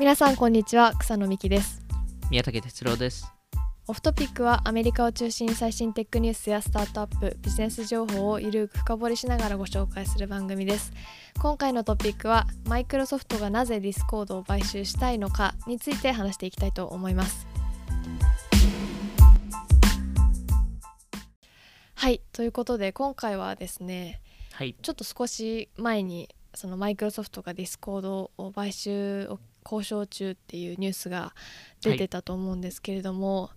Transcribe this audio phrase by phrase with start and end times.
[0.00, 0.92] 皆さんこんにちは。
[0.98, 1.80] 草野ミキです。
[2.28, 3.32] 宮武徹郎です。
[3.86, 10.92] Off Topic はアメリカを中心に最新テックニュースやスタートアップビジネス情報をゆるく深掘りしながらご紹介する番組です。
[11.38, 17.46] 今回のトピックはマイクロソフトがなぜディスコードを買収したいのかについて話していきたいと思います。
[21.94, 22.20] はい。
[22.32, 24.20] ということで今回はですね
[24.54, 24.74] はい。
[24.82, 31.34] ちょっと少し前にそのマイクロソフトがディスコードを買収を交渉中っていうニュースが
[31.80, 33.50] 出てたと思うんですけれども、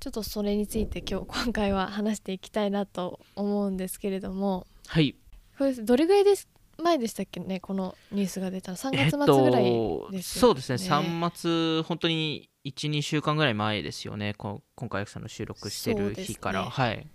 [0.00, 5.16] ちょっとそれについて今日今回は話していきたいなと思うんですけれどもはい。
[5.56, 6.48] これどれぐらいです
[6.82, 10.76] 前でしたっけねこのニュースが出たの？3月末ぐらいですよね、そうですね。
[10.76, 14.34] 3末本当に12週間ぐらい前ですよね。
[14.34, 17.06] こ今回その収録してる日から、はい。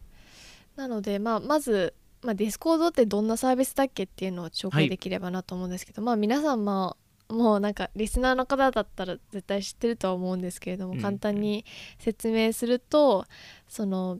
[0.76, 1.94] なので、まあ、まず、
[2.24, 11.02] まあ、ディスコードってどんなサービスだっけっていうのを紹介できればなと思うんですけど、まあ皆さんまあもうなんかリスナーの方だったら絶対知ってるとは思うんですけれども、うん。
[11.02, 11.63] 簡単に
[11.99, 13.26] 説明すると
[13.68, 14.20] その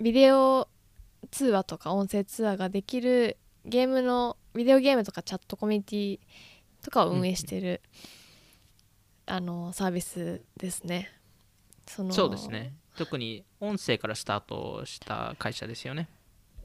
[0.00, 0.68] ビデオ
[1.30, 6.20] 通話とか音声通話ができるゲームのビデオゲームとかチャットコミュニティ
[6.84, 7.80] とかを運営してる、
[9.24, 11.10] あのサービスですね。
[11.86, 12.74] そのそうですね。
[12.96, 16.08] 特に音声からスタートした会社ですよね。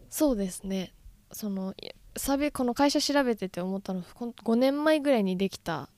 [0.10, 0.94] そうですね。
[1.32, 5.90] そのいサービこの会社調べてて思ったのほん5年前ぐらいにできた、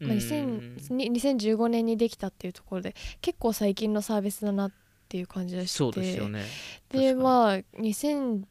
[0.00, 0.18] まあ、うん。
[0.18, 4.72] 2000に2015年にできたっていうところで結構最近のサービスだなっ
[5.08, 5.78] ていう感じがして。
[5.78, 6.44] そうですよね。
[6.90, 8.44] でまあ2019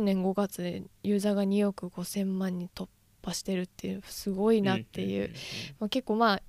[0.00, 2.88] 年5月でユーザーが2億5000万に突
[3.24, 5.30] 破してるっていうすごいなっていう,、
[5.78, 6.42] まあ、結構まあ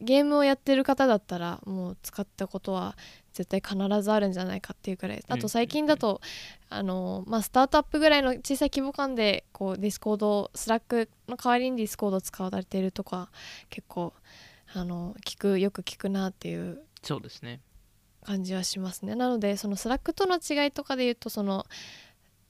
[0.00, 2.96] ゲームをやってる方だったらもう使ったことは
[3.32, 5.24] 絶対必ずあるんじゃないかっていうくらい。
[5.28, 6.20] あと最近だと、
[6.68, 13.30] あのまあ、スタートアップぐらいの小さい規模感でこうディスコードスラックの代わりにディスコードを使われているとか
[13.70, 14.12] 結構
[14.74, 16.82] あの聞くよく聞くなっていう。
[17.02, 17.60] そうですね。
[18.24, 19.14] 感じはしますね。
[19.14, 21.66] なのでそのスラックとの違いとかで言うとその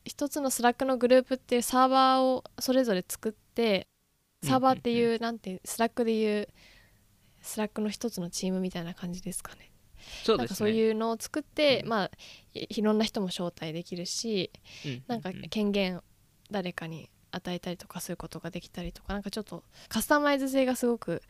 [0.04, 3.88] 一つのスラックのグループっていうサーバーをそれぞれ作って
[4.44, 6.48] サーバーっていう、なんていうスラックでいう
[7.46, 9.70] スラックの一つのチームみたいな感じですかね。
[10.28, 11.88] なんかそうそういうのを作って、うん。
[11.88, 12.10] まあ
[12.54, 14.50] いいろんな人も招待できるし
[14.84, 16.02] うんなんか権限
[16.50, 21.22] 誰かに与えたりとかそういうことができたりとかなんかちょっとカスタマイズ性がすごく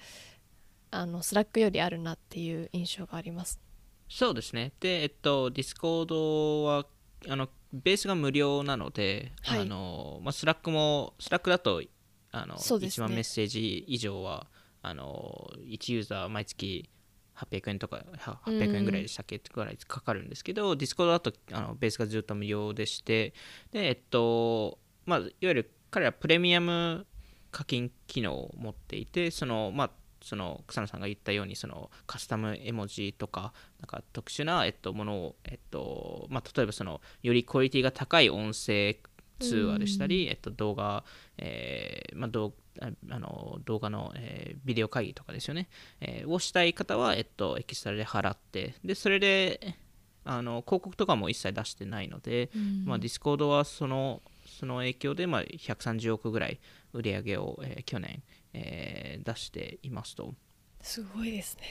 [0.90, 3.60] あのスラックよりあるなっていう印象があります。
[4.08, 4.72] そうですね。
[4.80, 6.86] でえっとディスコードは
[7.28, 9.60] あのベースが無料なので、はい。
[9.60, 11.82] あのまあ、スラックもスラックだと
[12.30, 12.60] あの、ね。
[12.60, 14.46] 1万メッセージ以上は
[14.86, 16.88] あの1ユーザー毎月
[17.36, 23.34] 800円とかは800円ぐらいでしたっけぐらいかかるんですけど、ディスコードだとあのベースがずっと無料でして
[23.72, 27.06] でえっとまあいわゆる彼らプレミアム
[27.50, 29.90] 課金機能を持っていてそのまあ
[30.22, 38.96] その草野さんが言ったようにそのカスタム絵文字とかなんか特殊な、えっと、ものを、えっとまあ、例えばそのよりクオリティが高い音声
[39.38, 41.04] 通話でしたり、えっと、動画、
[41.38, 45.68] えーまあ、動ああの動画の、えービデオ会議とかですよね、
[46.00, 49.76] えーをしたい方は、えっと、エキストラで払ってでそれで
[50.24, 52.50] あの広告とかも一切出してないので、
[52.84, 54.22] まあ、ディスコードはその
[54.58, 56.58] その影響で、まあ、130億ぐらい
[56.92, 58.22] 売り上げを、えー去年、
[58.52, 60.34] えー出していますと。
[60.80, 61.62] すごいですね。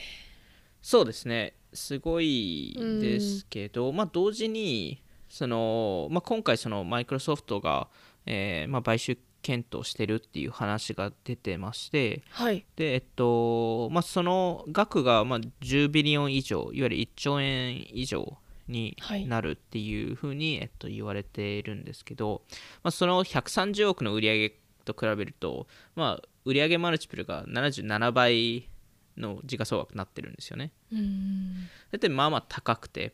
[0.82, 1.54] そうですね。
[1.74, 7.88] すごいですけど、まあ、同時にその、まあ、今回そのマイクロソフトが、
[8.26, 12.66] えーまあ、買収検討してるっていう話が出てましてはい。
[12.76, 19.28] で、えっとまあ、その額がまあ10 billion 以上いわゆる1兆円以上にはい。
[19.28, 22.42] なるっていうふうに、えっと、言われているんですけど、
[22.82, 28.68] まあ、その130億の売り上げと比べると、まあ、売上マルチプルが77倍
[29.16, 30.72] の時価総額になってるんですよね。
[30.92, 31.68] うん。
[31.92, 33.14] だってまあまあ高くて。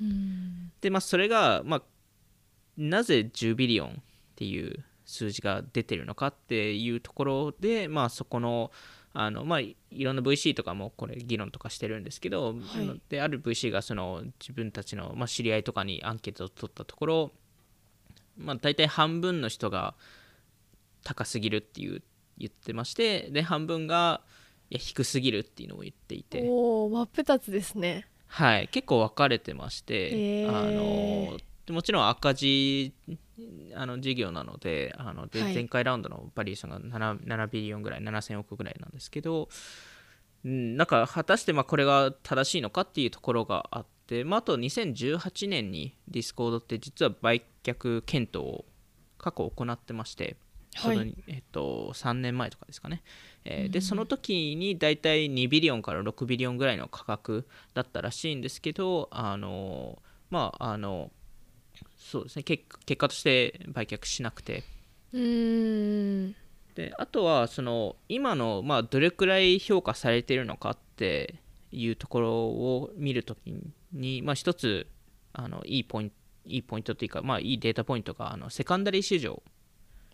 [0.00, 0.70] うん。
[0.80, 1.82] で、まあ、それが、まあ、
[2.76, 3.92] なぜ10ビリオンっ
[4.36, 8.70] ていう数字が出てるのかっていうところで、まあ、そこの
[9.12, 13.00] あの、まあ、いいろんな VC とかもこれ議論とかしてるんですけど、はい。
[13.10, 17.30] である VC がその自分たちの、まあ、知り合いとかにアンケートを取ったところ、
[18.38, 19.94] まあ、大体半分の人が
[21.04, 22.02] 高すぎるっていう
[22.38, 24.22] 言ってましてで半分が
[24.70, 26.42] いや低すぎるっていうのを言っていて。
[26.48, 28.08] おお真っ二つですね。
[28.28, 30.48] はい、結構分かれてまして、へー。
[30.48, 31.36] あの
[31.70, 32.92] もちろん赤字
[33.74, 35.54] あの事業なのであので、はい。
[35.54, 39.48] 前回ラウンドのバリュエーションが 7, 7 billion ぐらい7000億ぐらいなんですけど、
[40.44, 48.64] うん、なんか果たしてまあこれが正しいのかっていうところがあって、まあ、あと2018年にディスコードって実は売却検討を
[49.18, 50.36] 過去行ってまして
[50.70, 53.02] ちょうどに、えっと、3年前とかですかね、
[53.44, 60.00] えーでその時に大体2ビリオンから6ビリオンぐらいの価格だったらしいんですけどあの
[60.30, 61.10] まああの
[62.02, 62.42] そうですね。
[62.42, 64.64] 結結果として売却しなくて。
[65.12, 66.34] うーん。
[66.74, 71.34] であとはその今の、まあ、どれくらい評価されているのかって
[71.70, 73.54] いうところを見るとき
[73.92, 74.86] に、まあ、一つ
[75.34, 79.42] あのいいポイントいいポイントというか、まあ、いいデータポイントがあのセカンダリー市場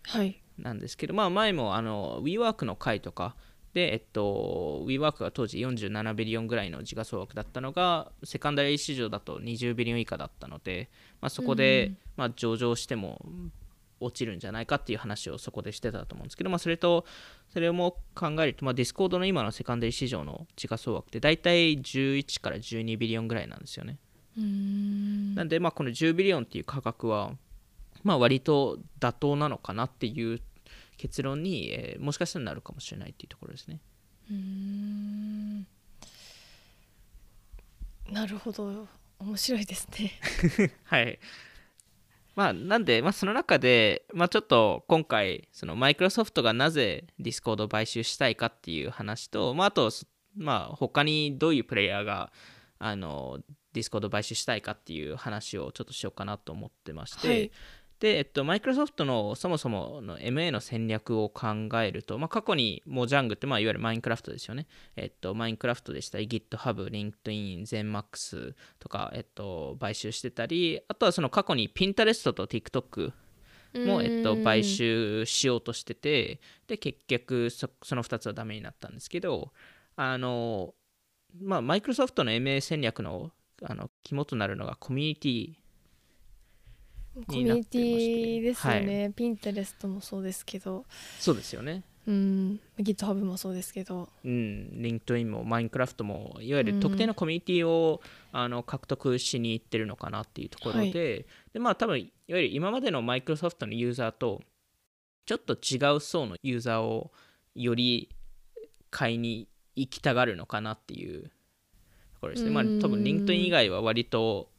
[0.03, 0.39] はい。
[0.59, 3.35] なんですけど、まあ、前もあの WeWork の回とか
[3.73, 10.89] で、えっと、WeWork が当時47 billion ぐらいの時価総額だったのがセカンダリー市場だと20 billion 以下だったので、
[11.21, 13.23] まあ、そこで、まあ、上場しても
[13.99, 17.05] 落ちるんじゃないかっていう話をそこでしてたと思うんですけど、まあ、それと
[17.53, 23.97] それも考えると、まあ、ディスコードの今のセカンダリー市場の時価総額って大体11から12 billion ぐらいなんですよね。
[25.35, 27.33] なんで、まあ、この10 billion っていう価格は、
[28.03, 30.39] まあ、割と妥当なのかなっていう
[30.99, 33.79] 結論に、えーもしかしたらなるかもしれないっていうところですね。
[34.29, 35.67] うーん
[38.11, 38.87] なるほど
[39.19, 40.19] 面白いですね
[40.83, 41.19] はい。
[42.35, 49.91] まあ、なんで、まあ、その中で、まあ、ちょっと今回、そのマイクロソフトがなぜディスコードを買収したいかっていう話と、まあ、あと、
[50.35, 52.31] まあ、他にどういうプレイヤーが、
[52.77, 53.39] あの、
[53.73, 57.51] ディスコードを買収したいかっていう話をちょっとしようかなと思ってまして、はい
[57.99, 61.47] で、えっと、マイクロソフトのそもそもの MA の戦略を考
[61.81, 64.67] えると、まあ、過去に Mojang って、まあ、いわゆるマインクラフトですよね。
[64.95, 73.11] えっと、マインクラフトでしたり、GitHub、LinkedIn、 ZeniMax とか、えっと、買収してたり、あとはその過去に Pinterest と TikTok
[73.85, 79.51] も、えっと、買収しようとしてて、で、結局そ、その2つはダメになったんですけど、
[79.97, 80.73] あの、
[81.41, 83.31] まあ、マイクロソフトの MA 戦略の
[83.61, 85.53] あの肝となるのがコミュニティ
[87.13, 90.85] コミュニティですよね、ピンタレストもそうですけど。
[91.19, 91.83] そうですよね。
[92.07, 92.59] うん。
[92.79, 94.09] GitHub もそうですけど。
[94.23, 98.01] うん、LinkedIn も Minecraft もいわゆる特定のコミュニティを、
[98.31, 100.91] あの獲得しに行ってるのかなっていうところで,、はい。
[100.91, 101.25] で
[101.59, 104.41] まあ多分いわゆる今までの Microsoft のユーザーと
[105.25, 107.11] ちょっと違う層のユーザーを
[107.55, 108.09] より
[108.89, 111.29] 買いに行きたがるのかなっていうと
[112.21, 112.51] ころですね。
[112.51, 114.49] まあうん多分 LinkedIn 以外は割と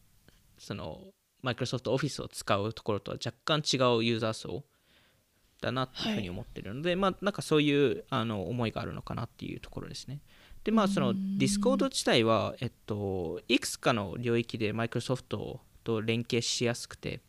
[0.59, 1.01] その
[1.45, 4.65] Microsoft Office を使うところとは若干違うユーザー層
[5.61, 10.21] だなっていうふうに思ってるので、まあなんかそういうあの思いがあるのかなっていうところですね。
[10.65, 15.25] でまあその Discord 自体は、えっと、いくつかの領域で Microsoft
[15.85, 17.21] と連携しやすくて、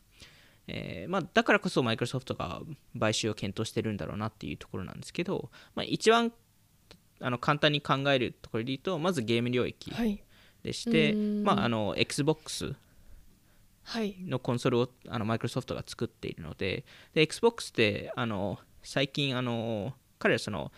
[0.68, 2.60] えーまあ、だからこそ Microsoft が
[2.98, 6.32] 買収を検討してるんだろうなっていうところなんですけど、まあ、一番
[7.20, 10.22] あの簡単に考えるところで言うとまずゲーム領域はい。
[10.62, 11.42] でして、うん。
[11.42, 12.76] まあ、あの XBOX はい
[14.28, 16.84] のコンソールをあのマイクロソフトが作っているので
[17.14, 20.72] で XBOX ってあの最近あの彼らその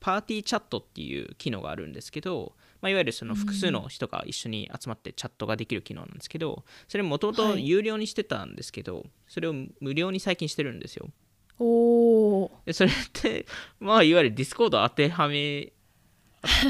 [0.00, 2.52] パーティーチャットっていう機能があるんですけど、
[2.82, 7.66] まあ、いわゆるその複数の人が一緒に集まってチャットができる機能なんですけどそれもともとはい。
[7.66, 11.08] 有料にしてたんですけど、それを無料に最近してるんですよ。
[11.58, 13.46] おそれって
[13.78, 15.72] まあいわゆるディスコード当てはめ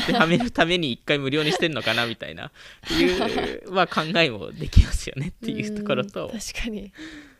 [0.00, 2.46] 当てはめるために一回無料にしてるのかなみたいな。
[2.46, 2.50] っ
[2.88, 6.28] ていう、まあ、考えもできますよねっていうところと。
[6.28, 6.92] 確かに。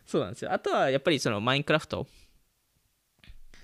[0.05, 0.53] そうなんですよ。
[0.53, 2.07] あとはやっぱりそのマインクラフト。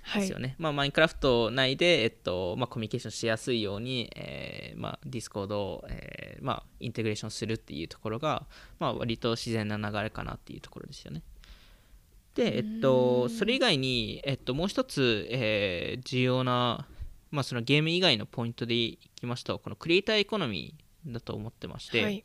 [0.03, 8.45] はいですよね、まあ、マインクラフト内で、えっとまあ、コミュニケーションしやすいように、えーまあ、ディスコードを、えーまあ、インテグレーションするっていうところが、
[8.79, 11.21] まあ、割と自然な流れかなっていうところですよね。
[12.35, 16.87] で、えっと、それ以外に、えっと、もう一つ、えー重要な、
[17.31, 22.23] まあ、そのゲーム以外のポイントでいきますと、このクリエイターエコノミーだと思ってまして、はい。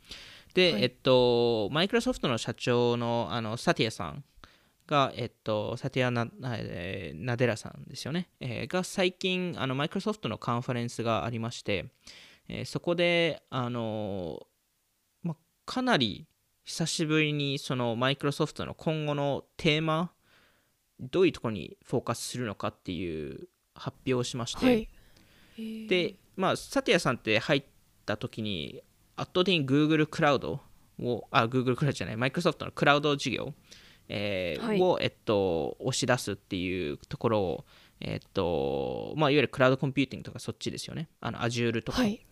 [0.53, 0.83] で、はい。
[0.83, 4.25] えっと、マイクロソフトの社長のあのサティアさん
[4.87, 11.87] が、えっと、サティアナえーナデラさんですよね、えーが最近、あのマイクロソフトのカンファレンスがありまして、
[12.49, 14.47] えーそこで、あの
[15.23, 16.27] まあ、かなり
[16.65, 20.11] 久しぶりにそのマイクロソフトの今後のテーマ、
[20.99, 24.89] どういうところにフォーカスするのかっていう発表をしまして、
[25.57, 27.65] で、まあ、サティアさんって入っ
[28.05, 28.83] た時に、
[29.17, 30.61] 圧倒的に Google クラウド
[31.01, 33.55] を、あ、Google クラウドじゃない、Microsoft のクラウド事業、
[34.09, 34.81] えーはい。
[34.81, 37.65] を、えっと、押し出すっていうところを、
[38.01, 41.09] えっと、まあ、いわゆるクラウドコンピューティングとかそっちですよね。
[41.21, 42.27] あの、Azure とか、はい。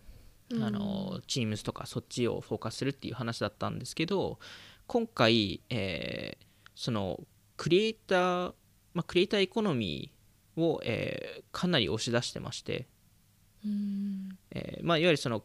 [0.53, 4.39] あの Teams とかそっちをフォーカスするっていう話だったんですけど
[4.87, 6.45] 今回、えー
[6.77, 7.21] その
[7.57, 8.55] クリエイター、
[8.95, 12.87] まあ、クリエイターエコノミーを、えーかなり押し出してまして、うん
[14.51, 15.43] えーまあ、いわゆるその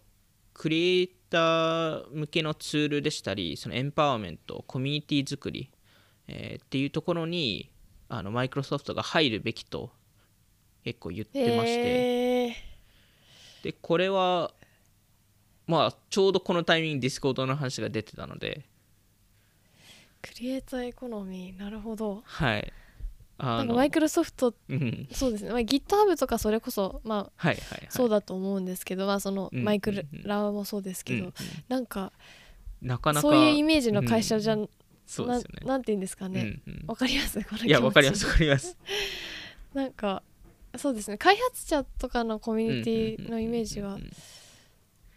[0.54, 5.72] クリエイター向けのツールでしたりそのエンパワーメントコミュニティ作り、
[6.28, 7.72] えーっていうところに
[8.10, 9.92] あのマイクロソフトが入るべきと
[10.84, 12.54] 結構言ってまして、へー。
[13.64, 14.52] でこれは
[15.68, 18.66] まあちょうどこのタイミングでディスコードの話が出てたので。
[20.22, 21.60] クリエイターエコノミー。
[21.60, 22.22] なるほど。
[22.26, 22.74] はい
[23.40, 25.08] なんかマイクロソフトうん。
[25.12, 27.88] そうですね、まあ、GitHub とかそれこそまあはいはいはい。
[27.90, 31.34] そうだと思うんですけど、まあ、そのうんマイクラもそうですけど、うんうん。
[31.68, 32.12] なんか
[32.82, 34.70] なかなかそういうイメージの会社じゃ、うん。
[35.06, 35.60] そうですよね。
[35.62, 36.88] ななんて言うんですかね、うんうん。
[36.88, 37.40] わかります？
[37.44, 38.78] このいやわかりますわかります。
[39.74, 40.24] なんか
[40.78, 41.18] そうですね。
[41.18, 44.12] 開発者とかのコミュニティのイメージはうんうんうん。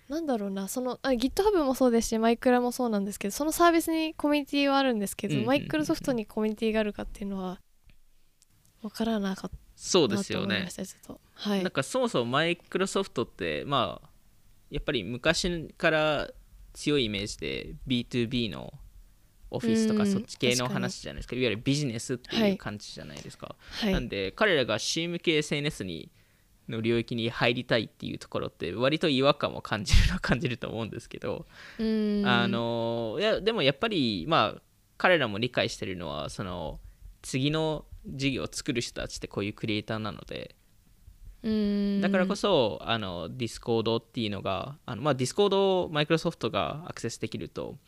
[0.08, 0.68] なんだろうな。
[0.68, 7.60] そのあ GitHub もそうですしマイクラもそうなんですけどそのサービスにコミュニティはあるんですけど、マイクロソフトにコミュニティがあるかっていうのは
[8.82, 10.68] わからなかっそうですよね
[11.34, 11.62] はい。
[11.62, 14.08] なんかそもそもマイクロソフトってまあ
[14.70, 16.30] やっぱり昔から
[16.72, 18.72] 強いイメージで B2B の
[19.50, 21.36] オフィスとかうんそっち系の話じゃないですか。
[21.36, 23.92] いわゆるビジネスってはいいう感じじゃないですか、はい。
[23.92, 26.10] なんで彼らが CM 系 SNS に
[26.68, 31.46] の領域に入りたいっていうところって割と違和感を感じる感じると思うんですけど、
[31.78, 34.62] あのいやでもやっぱりまあ
[34.96, 36.78] 彼らも理解してるのはその
[37.20, 40.56] 次の事業を作る人たちってこういうクリエイターなので。
[42.00, 47.78] だからこそ、あの、ディスコードっていうのが、あのまあ、ディスコードをマイクロソフトがアクセスできると、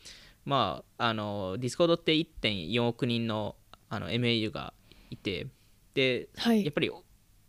[0.43, 3.55] まあ、あの、ディスコードって1.4億人の
[3.87, 4.73] あの MAU が
[5.09, 5.47] いて、
[5.93, 6.65] で、はい。
[6.65, 6.91] やっぱり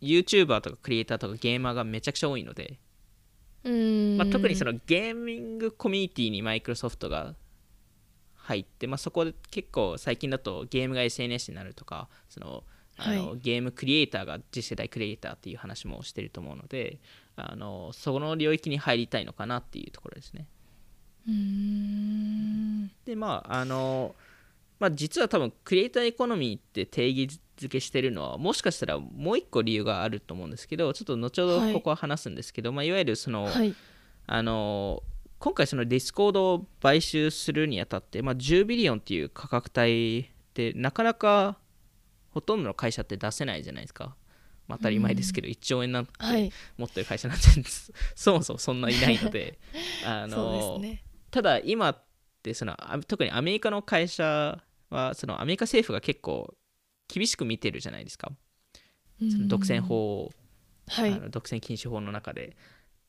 [0.01, 2.79] YouTuber とかクリエイターとかゲーマーがめちゃくちゃ多いので、
[3.63, 4.17] うーん。
[4.17, 7.35] まあ、特にそのゲーミングコミュニティにマイクロソフトが
[8.47, 12.63] 入って、まあ、そこで結構最近だとゲームが SNS になるとかその
[12.97, 16.99] あの、はゲームクリエイターが次世代クリエイターっていう話もしてると思うので
[17.35, 20.47] あのその領域に入りたいのかなっていうところですね。
[21.27, 22.91] うーん。
[23.05, 24.15] でまああの、
[24.79, 31.73] まあ、実は多分クリエイターエコノミーって定義づけしてるのはもしかしたらもう一個理由があると思うんですけどちょっと後ほどはい。
[31.73, 33.75] ここは話すんですけど、いまあ、いわゆるその、はい。
[34.29, 35.03] あの
[35.39, 41.57] 今回そのディスコードを買収するにあたって、まあ、10 billion っていう価格帯ってなかなか
[42.31, 44.15] ほとんどの会社って出せないじゃないですか、
[44.67, 46.51] まあ、当たり前ですけど1兆円なんてはい。
[46.77, 47.43] 持ってる会社なんて
[48.15, 49.59] そもそもそんないないので
[50.05, 51.03] あのすね。
[51.29, 52.03] ただ今っ
[52.41, 56.55] てそのあ特にアメリカの会社はそのアメリカ政府が結構
[57.07, 58.31] 厳しく見てるじゃないですか。
[59.19, 60.33] その独占法を
[60.87, 61.11] はい。
[61.11, 62.55] あの独占禁止法の中で。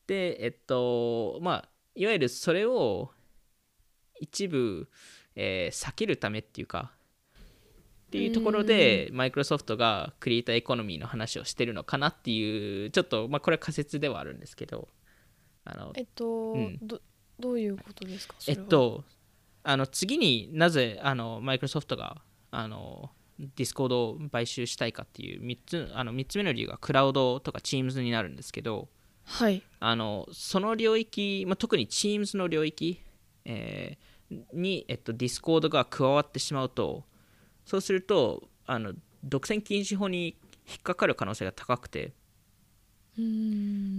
[0.07, 3.11] で、えっと、まあ、いわゆるそれを
[4.19, 4.89] 一部、
[5.35, 6.91] えー避けるためっていうか、
[8.07, 14.89] っていうところで、マイクロソフトがクリエイターエコノミーの話をしてるのかなっていう、ちょっと、まあ、これは仮説ではあるんですけど、
[15.63, 16.79] あのえっと、うん。
[16.81, 17.01] ど
[17.39, 18.35] どういうことですか？
[18.39, 18.61] それは。
[18.63, 19.03] えっと、
[19.63, 28.89] あの次になぜあのマイクロソフトがあのディスコードを買収したいかっていう3つあの3つ目の理由がクラウドとか Teams になるんですけど、
[29.29, 29.61] はい。
[29.79, 33.01] あのその領域、まあ、特に Teams の領域、
[33.45, 34.09] えー
[34.53, 37.03] に、えっと、Discord が加わってしまうと
[37.65, 38.93] そうするとあの
[39.23, 42.13] 独占禁止法に引っかかる可能性が高くて。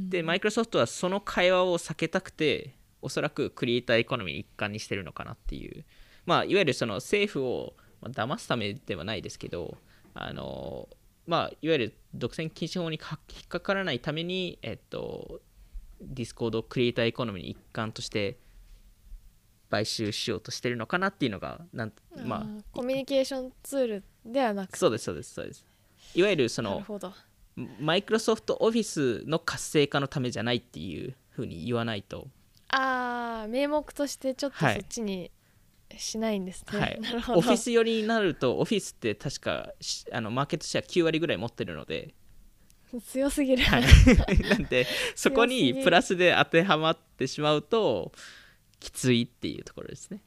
[0.08, 5.84] でマイクロソフトはその会話を避けたくておそらくクリエイターエコノミー一環にしてるのかなっていう、
[6.24, 9.76] まあ、いわゆるその政府をまあ騙すためではないですけど
[10.14, 10.88] あの
[11.30, 15.40] まあ、いわゆる独占禁止法にか引っかからないために、えっと、
[16.00, 18.36] ディスコードクリエイターエコノミーの一環として
[19.70, 21.92] 買収しようとしてるのかなっていうのがなん
[22.24, 24.76] まあーコミュニケーションツールではなあく。
[24.76, 25.64] そうですそうですそうです。
[26.16, 26.82] いわゆるその
[27.78, 32.26] マイクロソフトオフィスの活性化のためじゃないっていうふうに言わないと。
[32.70, 35.30] ああ名目としてちょっとそはいっちに
[35.98, 37.00] しないんですね、はい。
[37.34, 42.14] オフィス寄りになるとオフィスって確かしあのマーケットシェア9割ぐらい持ってるので、
[43.06, 43.82] 強すぎる、はい、
[44.48, 48.12] なんでそこにプラスで当てはまってしまうと
[48.80, 50.22] きついっていうところですね、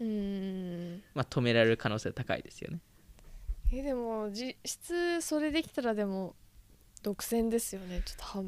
[0.00, 1.02] うーん。
[1.14, 2.80] まあ、止められる可能性高いですよね。
[3.72, 6.36] えでも実質それできたらでも
[7.02, 8.02] 独占ですよね。
[8.04, 8.42] ちょっとは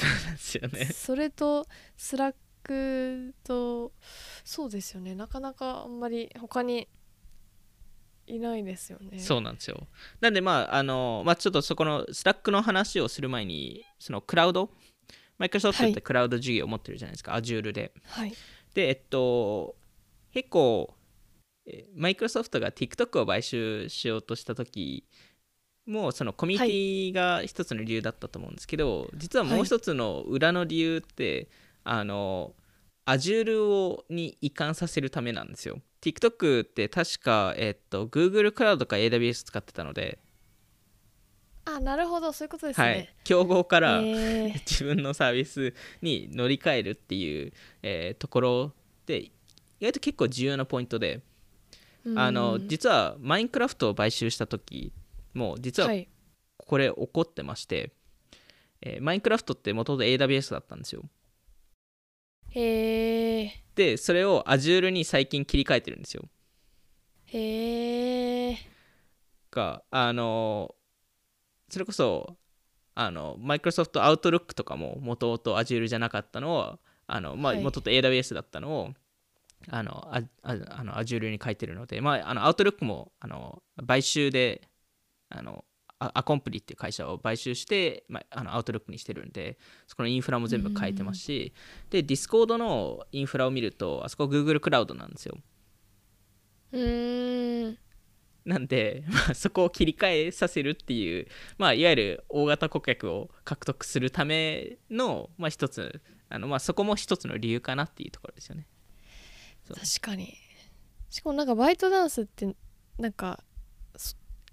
[0.26, 0.86] なんですよね。
[0.86, 1.66] それと
[1.96, 3.92] スラックと
[4.44, 5.14] そうですよね。
[5.14, 6.88] なかなかあんまり他に
[8.26, 9.18] いないですよね。
[9.18, 9.88] そうなんですよ。
[10.20, 14.70] なんでまああの、まあ、ちょっとそこのスラックの話をする前にそのクラウド？
[15.38, 17.92] マイクロソフトってクラウド事業を持ってるじゃないですか、Azure で。
[18.04, 18.32] はい。
[18.74, 19.74] でえっと
[20.32, 20.94] 結構
[21.94, 25.04] マイクロソフトが TikTok を買収しようとした時
[25.86, 31.48] もそのコミュニティが一つの理由だったと思うんですけど、実はもう一つの裏の理由って、
[31.84, 32.54] あの
[33.06, 35.80] Azure をに移管させるためなんですよ。
[36.00, 40.18] TikTok って確か、えっと、Google クラウドか AWS 使ってたので。
[41.64, 42.32] あなるほど。
[42.32, 42.94] そういうことですはい。
[42.94, 44.52] ね、、競合から、えー。
[44.64, 48.72] 自分のサービスに乗り換えるっていう、えーところ
[49.06, 49.32] で意
[49.80, 51.22] 外と結構重要なポイントで、
[52.14, 54.92] あのうん実はマインクラフトを買収した時
[55.34, 56.08] も実ははい。
[56.56, 57.92] これ起こってまして、
[58.82, 61.02] えーマインクラフトって元々 AWS だったんですよ
[62.50, 66.28] へえでそれを Azure に最近切り替えてるんですよ。
[67.26, 68.58] へえ
[69.50, 70.74] があの
[71.68, 72.36] それこそ
[72.94, 77.62] あのマイクロソフトアウトロックとかも元々 Azure じゃなかったのをあの、まあ、はい。
[77.62, 78.94] 元々 AWS だったのを
[79.68, 84.68] あのあああの Azure に書いてるので、まあ、あのアウトロックもあの買収で
[85.28, 85.64] あの
[86.00, 91.52] アアコンプリっていう会社を買収して、まあ、あのアウトロックにしてるんでそこのインフラも全部変えてますし、
[91.90, 95.36] で Discord のインフラを見るとあそこ Google クラウドなんですよ。
[96.72, 97.78] うーん。
[98.44, 101.28] なんで、 まあ、そこを切り替えさせるっていう、
[101.58, 108.66] まあ、いわゆる大型顧客を獲得するための、まあ、一つあの、まあ、そこも一つの理由かなっていうところですよね。
[109.68, 110.34] 確かに。
[111.10, 112.54] しかもなんかバイトダンスって
[112.98, 113.49] なんかそ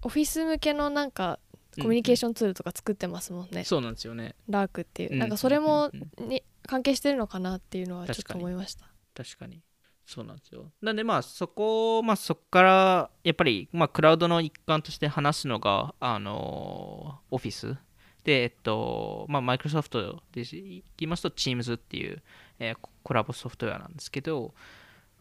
[0.02, 1.38] オフィス向けのなんか
[1.76, 4.34] コミュニケーションツールとか作ってますもんね、そうなんですよね。
[4.48, 9.62] ラークっていう、うんなんかそれもに関係してるのかなっていうのはちょっと思いました確かに。
[10.08, 10.72] そうなんですよ。
[10.80, 17.76] なんで、まあ、そこ、まあ、そこから、やっぱり、まあ、クラウドの一環として話すのが、あの、オフィス。
[18.24, 22.22] で、えっと、まあ、マイクロソフトで言いますと、Teams っていう、
[22.58, 24.54] えーココラボソフトウェアなんですけど、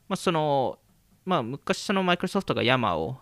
[0.07, 0.79] まあ、その、
[1.25, 3.17] まあ、昔、そのマイクロソフトが Yammer を、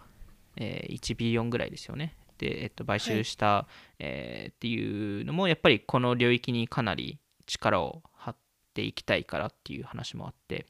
[0.57, 2.15] えー1ビリオンぐらいですよね。
[2.37, 3.67] で、えっと、買収した、
[3.99, 8.35] えーっていうのも、やっぱりこの領域にかなり力を張っ
[8.73, 10.65] ていきたいからっていう話もあって、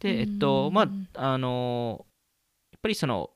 [0.00, 2.06] で、えっと、まあ、あの、
[2.72, 3.30] やっぱりその、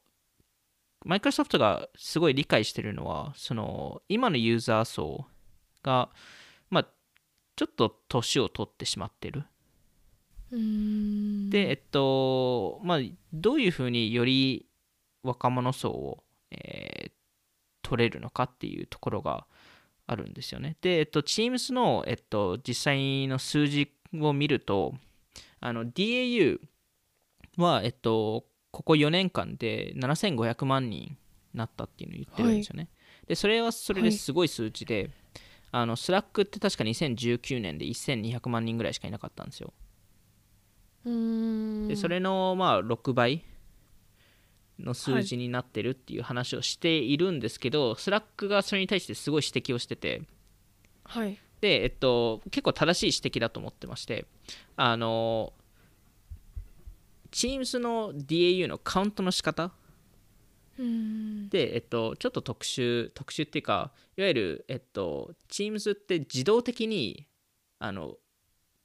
[1.05, 5.27] マイクロソフトがすごい理解してるのは、その、今のユーザー層
[5.83, 6.11] が、
[6.68, 6.87] まあ、
[7.57, 9.44] ちょっと年を取ってしまってる。
[11.49, 12.99] で、えっと、まあ、
[13.33, 14.66] どういうふうにより
[15.22, 17.11] 若者層を、えー
[17.90, 19.46] 取れるのかっていうところが
[20.06, 20.76] あるんですよね。
[20.80, 24.94] で、えっと、Teams の、えっと、実際の数字を見ると、
[25.59, 26.61] あの DAU
[27.56, 31.16] は、えっと、ここ4年間で7500万人に
[31.52, 32.88] なったっていうのを言ってるんですよね。
[33.26, 35.11] で、それはそれですごい数値で、
[35.72, 39.72] あの、スラックって確か2019年で1200万人ぐらいしかいなかったんですよ。
[41.88, 43.42] でそれのまあ6倍
[44.85, 50.23] の数字になってるっていう話をしているんですけど、スラックがそれに対してすごい指摘をしてて。
[51.05, 51.38] はい。
[51.61, 54.27] で、えっと、結構正しい指摘だと思ってまして。
[54.77, 55.53] あの
[57.31, 59.73] Teams の DAU のカウントの仕方。
[61.51, 67.27] で、えっと、ちょっと特殊特殊っていうかいわゆる、えっと、Teams って自動的に
[67.79, 68.14] あの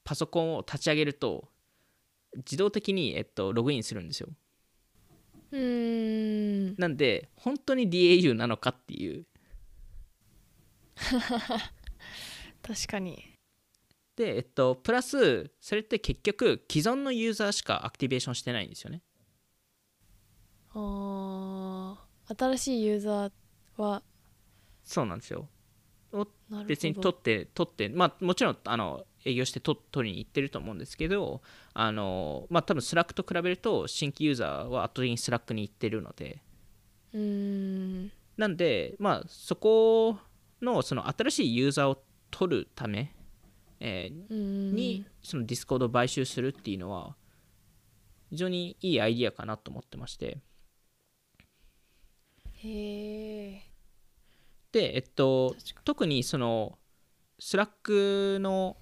[0.04, 1.48] パソコンを立ち上げると
[2.36, 4.28] 自動的に、えっと、ログインするんですよ
[5.52, 6.76] うーん。
[6.76, 9.26] なんで本当に DAU なのかっていう。
[12.62, 13.24] 確かに。
[14.16, 19.02] でえっとプラスそれって結局既存のユーザーしかアクティベーションしてないんですよね。
[20.74, 22.34] あー。
[22.38, 23.32] 新しいユーザー
[23.76, 24.02] は。
[24.82, 25.48] そうなんですよ。
[26.66, 31.42] 別に取って取ってまあもちろんあの営業して取取りに行ってると思うんですけど
[31.74, 36.42] あのまあ多分スラックと比べると新規ユーザーは圧倒的にスラックに行ってるので。
[37.12, 38.12] うーん。
[38.36, 40.18] なんでまあそこ
[40.62, 43.14] のその新しいユーザーを取るため、
[43.80, 47.16] えーにそのディスコードを買収するっていうのは
[48.30, 50.38] 非常にいいアイディアかなと思ってまして。
[52.58, 53.62] へえ
[54.72, 56.78] でえっと特にその
[57.38, 58.76] スラックの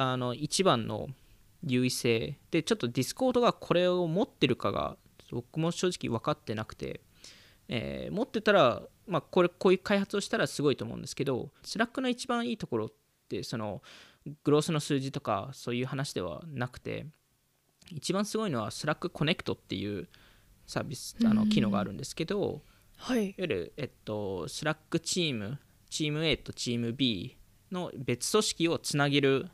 [0.00, 1.08] あの一番の
[1.66, 4.96] 優位性でちょっとディスコードがこれを持ってるかが
[5.32, 7.00] 僕も正直分かってなくて、
[7.68, 12.88] えー持ってたら、まあ、これこういう開発をしたらすごいと思うんですけどスラックの一番いいところっ
[13.28, 13.82] てその
[14.44, 17.06] グロースの数字とかそういう話ではなくて
[17.90, 20.08] 一番すごいのはスラックコネクトっていう
[20.66, 22.62] サービスあの機能があるんですけど、
[22.98, 23.24] はい。
[23.24, 25.58] いわゆる、えっと、スラックチーム、
[25.88, 27.38] チーム A とチーム B
[27.72, 29.48] の別組織をつなげる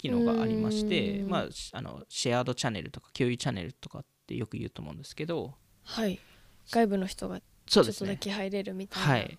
[0.00, 6.18] 機能がありまして、まあ、しあの shared channel とか共有チャンネルとかってよく言うと思うんですけど、はい。
[6.70, 8.16] 外部の人がちょっとだそうですね。
[8.18, 9.08] け入れるみたいな。
[9.08, 9.38] はい。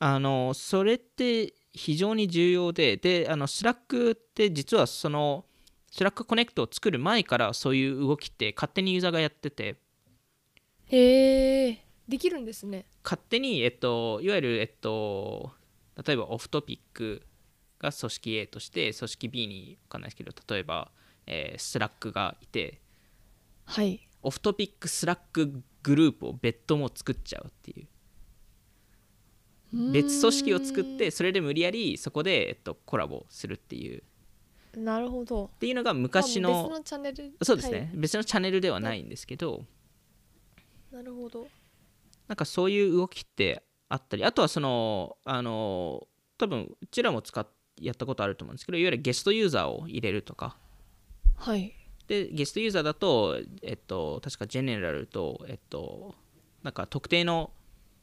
[0.00, 5.44] あの、それって非常に重要で、で、あの、スラックって実はその、
[5.90, 9.76] スラックコネクトを作る前からそういう動きって勝手にユーザーがやってて、
[10.86, 12.86] へえできるんですね。
[13.04, 15.52] 勝手に、えっと、いわゆる、えっと、
[16.06, 17.22] 例えばオフトピック
[17.78, 20.90] が組織 A として組織 B に分かんないですけど例えば、
[21.26, 22.80] えー、スラックがいて
[23.68, 24.00] はい。
[24.22, 27.86] オフトピックスラックグループを別途も作っちゃうっていう。
[29.92, 34.02] 別組織を作ってそれで無理やりそこで、えっと、コラボするっていう。
[34.76, 35.50] なるほど。
[35.54, 37.32] っていうのが昔の別のチャンネル。
[37.42, 37.90] そうですね、はい。
[37.94, 39.64] 別のチャンネルではないんですけど。
[40.90, 41.46] なるほど。
[42.26, 46.06] なんかそういう動きってあったりあとはそのあの
[46.38, 47.46] 多分うちらも使っ
[47.80, 50.56] やったことあると思うんですけどいわゆるゲストユーザーを入れるとか。
[51.36, 51.74] はい。
[52.06, 56.14] でゲストユーザーだと、えっと、確かジェネラルと、えっと、
[56.62, 57.50] なんか特定の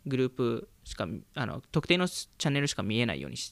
[0.06, 3.52] グループしかあの特定のチャンネルしか見えないようにし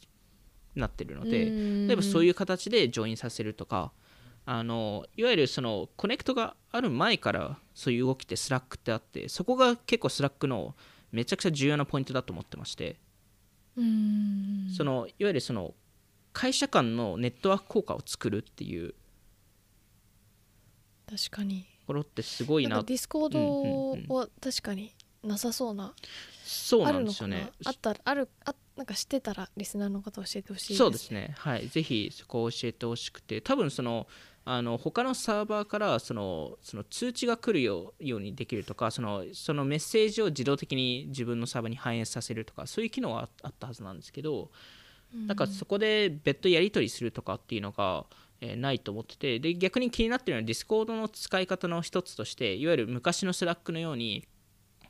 [0.76, 1.46] なってるので
[1.88, 3.92] 例えばそういう形でジョインさせるとか
[4.46, 10.76] あのいわゆるそのコネクトがある前からそういう動きってスラックってあってそこが結構スラックの
[11.12, 12.98] めちゃくちゃ重要なポイントだと思ってまして。
[13.78, 14.68] うん。
[14.76, 15.74] そのいわゆるその
[16.34, 18.94] 会社間のネットワーク効果を作るっていう。
[21.10, 21.62] 確かに。
[21.62, 22.82] ところってすごいな。
[22.84, 24.08] ディスコーうんうんうん。
[24.08, 24.94] ドは確かに
[25.24, 25.94] なさそうな、
[26.44, 27.52] そうなあるのかなんですよね。
[27.66, 30.78] あったらあるあなんか知ってたらリスナーの方教えてほしいです。
[30.78, 31.36] そうですね。
[31.38, 31.68] はい。
[31.68, 33.40] ぜひそこを教えてほしくて。
[33.40, 34.08] 多分その
[34.46, 44.52] あの他のサーバーからそのその通知が来るようようにできるとかそのそのメッセージを自動的に自分のサーバーに反映させるとかそういう機能はあったはずなんですけど
[45.14, 45.36] なん。
[45.36, 48.06] かそこで別途やり取りするとかっていうのが、
[48.42, 54.28] えーないと思っててで逆に気になってるのはディスコードの使い方の一つとしていわゆる昔のスラックのように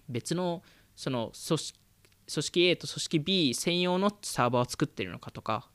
[0.10, 0.64] 別の
[0.96, 1.80] その組織
[2.26, 5.70] 組織 A と組織 B 専用のサーバーを作ってるのかとか。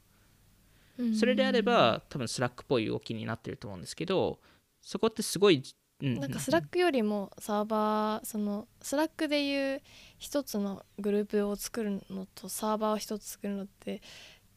[0.97, 1.15] うん。
[1.15, 4.41] それであれば多分スラックっぽい動きになってると思うんですけど
[4.81, 5.63] そこってすごい、
[6.03, 6.19] うん。
[6.19, 9.83] なんかスラックよりもサーバーそのスラックでいう
[10.19, 14.01] 一つのグループを作るのとサーバーを一つ作るのって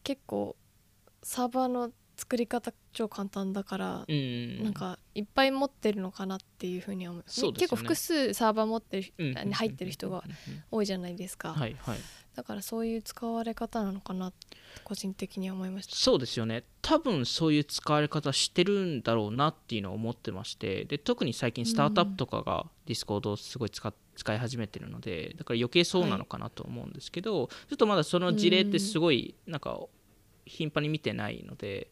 [0.04, 0.56] 結構
[1.22, 7.24] サーバーの作り方超簡単だから、うんなんかいっぱい持ってるのかなっていうふうには思う。
[7.24, 7.52] ね。
[7.52, 10.22] 結構複数サーバー持ってる人、うん入ってる人が
[10.70, 11.98] 多いじゃないですか、はいはい。
[12.34, 15.96] だからそういう使われ方なのかなって個人的には思いました。
[15.96, 16.64] そうですよね。
[16.80, 20.84] 多分そういう使われ方してるんだろうなっていうのを思ってまして。
[20.84, 29.80] で特に最近スタートアップとかがディスコードをすごい使っ使い始めてるのでだから余計そうなのかなと思うんですけど、ちょっとまだその事例ってすごいなんか
[30.44, 31.90] 頻繁に見てないので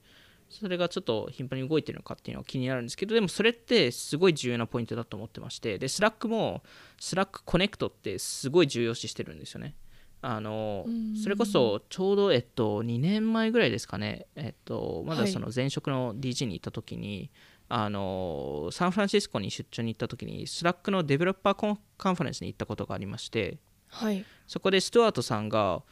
[0.50, 6.62] それがちょっと頻繁に動いてるのかっていうのは気になるんですけどでもそれってすごい重要なポイントだと思ってましてでスラックも
[6.98, 9.74] スラックコネクトってすごい重要視してるんですよね。
[10.22, 10.84] あの
[11.22, 17.30] それこそちょうど、えっと、2年前ぐらいですかね、えっと、まだその前職の DG に行った時に、
[17.72, 24.24] あのサンフランシスコに出張に行った時にスラックのデベロッパーコンカンファレンスに行ったことがありましてはい。
[24.48, 25.82] そこでスチュワートさんが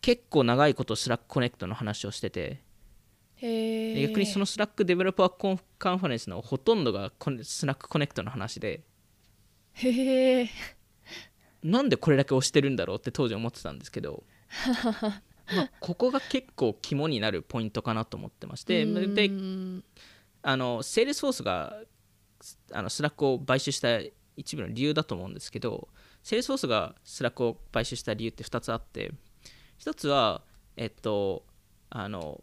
[0.00, 2.62] 結構長いことスラックコネクトの話をしてて
[3.40, 7.12] 逆にそのスラックデベロッパーコンカンファレンスのほとんどが
[7.42, 8.80] スラックコネクトの話で
[9.74, 10.50] へえ
[11.62, 14.24] なんでこれだけ押してるんだろうって当時思ってたんですけど
[15.54, 19.84] まあここが結構肝になるポイントかなと思ってましてでうん
[20.42, 21.76] あのセールスフォースが
[22.72, 24.00] あのスラックを買収した
[24.36, 25.88] 一部の理由だと思うんですけど
[26.22, 29.12] セールスフォースがスラックを買収した理由って2つあって
[29.80, 30.42] 1つは
[30.76, 31.44] えっと
[31.90, 32.42] あの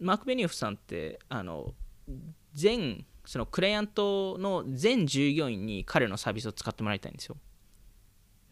[0.00, 1.74] マーク・ベニオフさんってあの
[2.54, 7.36] 全そのクライアントの全従業員に彼のサービスを使ってもらいたいんですよ。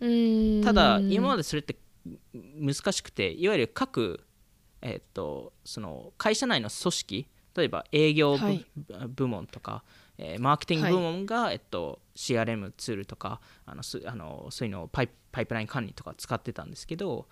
[0.00, 0.62] うん。
[0.62, 1.76] ただ今までそれって
[2.34, 4.26] 難しくていわゆる各、
[4.82, 7.26] えっとその会社内の組織
[7.56, 8.66] 例えば営業部,、はい。
[9.08, 9.82] 部門とか、
[10.18, 17.26] えーマーケティング部門が、えっと、CRM ツールとかあのすあのそういうのをパイパイプライン管理とか使ってたんですけど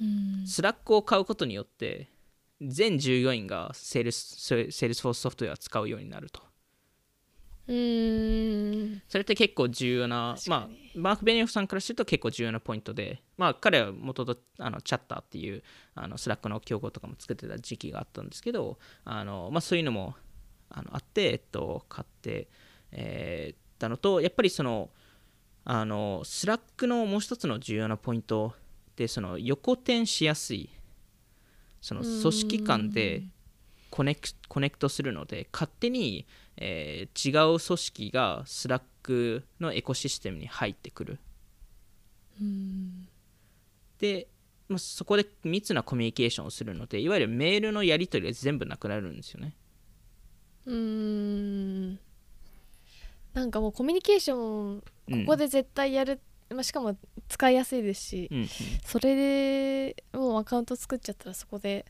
[0.00, 0.46] うん。
[0.46, 2.08] スラックを買うことによって
[2.60, 6.42] 全従業員がセールスセールスフォースソフトウェアを使うようになると
[7.68, 9.02] うん。
[9.08, 15.62] それって結構重要なまあに、マーク・ベニオフさんからすると結構重要なポイントで、まあ、彼は元々あのチャッターっていう
[15.94, 20.14] あのスラックの競合とかも作ってた時期があったんですけどあの、まあ、そういうのも
[20.70, 22.48] あのあって、えっと、買って、
[22.92, 24.90] えーたのとやっぱりその
[25.64, 28.54] あのスラックのもう一つの重要なポイント
[28.96, 30.70] でその横展しやすい
[31.80, 33.24] その組織間で
[33.90, 36.26] コネクコネクトするので勝手に、
[36.56, 41.18] えー違う組織がスラックのエコシステムに入ってくる。
[42.40, 43.08] うん。
[43.98, 44.28] で、
[44.68, 49.54] まあ、そこで密なコミュニケーションをするのでいわゆるメールのやり取りが全部なくなるんですよね。
[50.66, 51.98] うん。
[53.32, 56.96] なんかもうコミュニケーションうんここで絶対やる、まあ、しかも
[57.28, 58.48] 使いやすいですし、うんうん。
[58.84, 61.86] それでもうアカウント作っちゃったらそこで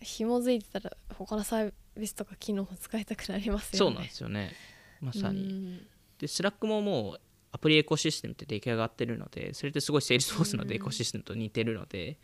[0.00, 1.74] 紐づいてたら他のサービス
[2.14, 3.78] とか機能も使いたくなりますよね。
[3.78, 4.52] そうなんですよね。
[5.00, 5.86] まさに、に
[6.18, 7.20] でスラックももう
[7.52, 12.18] アプリエコシステムって出来上がってるのでそれってすごいセールスフォースのエコシステムと似てるので、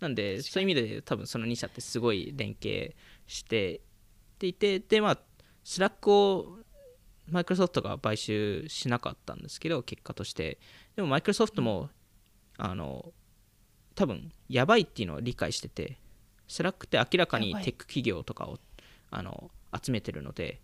[0.00, 2.94] なんでそういう意味で多分その2社ってすごい連携
[3.26, 3.80] して
[4.38, 5.18] ていてでまあ
[5.64, 6.58] スラックを
[7.30, 10.58] マイクロソフトが買収しなかったんですけど結果として。
[10.96, 11.90] でもマイクロソフトも
[12.56, 13.12] あの
[13.94, 15.98] 多分やばいっていうのを理解してて
[16.48, 18.58] スラックって明らかにテック企業とかを
[19.10, 20.60] あの集めてるので。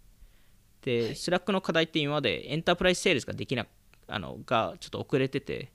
[0.83, 1.17] で、はい。
[1.17, 3.67] スラックの課題って今までエンタープライズセールスができな
[4.07, 5.73] あのがちょっと遅れてて、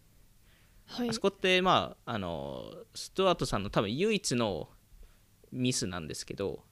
[0.86, 1.10] はい。
[1.10, 4.69] あそこってまああのスチュワートさんの多分唯一の
[5.51, 6.63] ミスなんですけど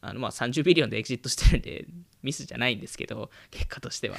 [0.00, 1.86] あのまあ30ビリオンでエグジットしてるんで
[2.22, 4.16] ミスじゃないんですけど結果としては。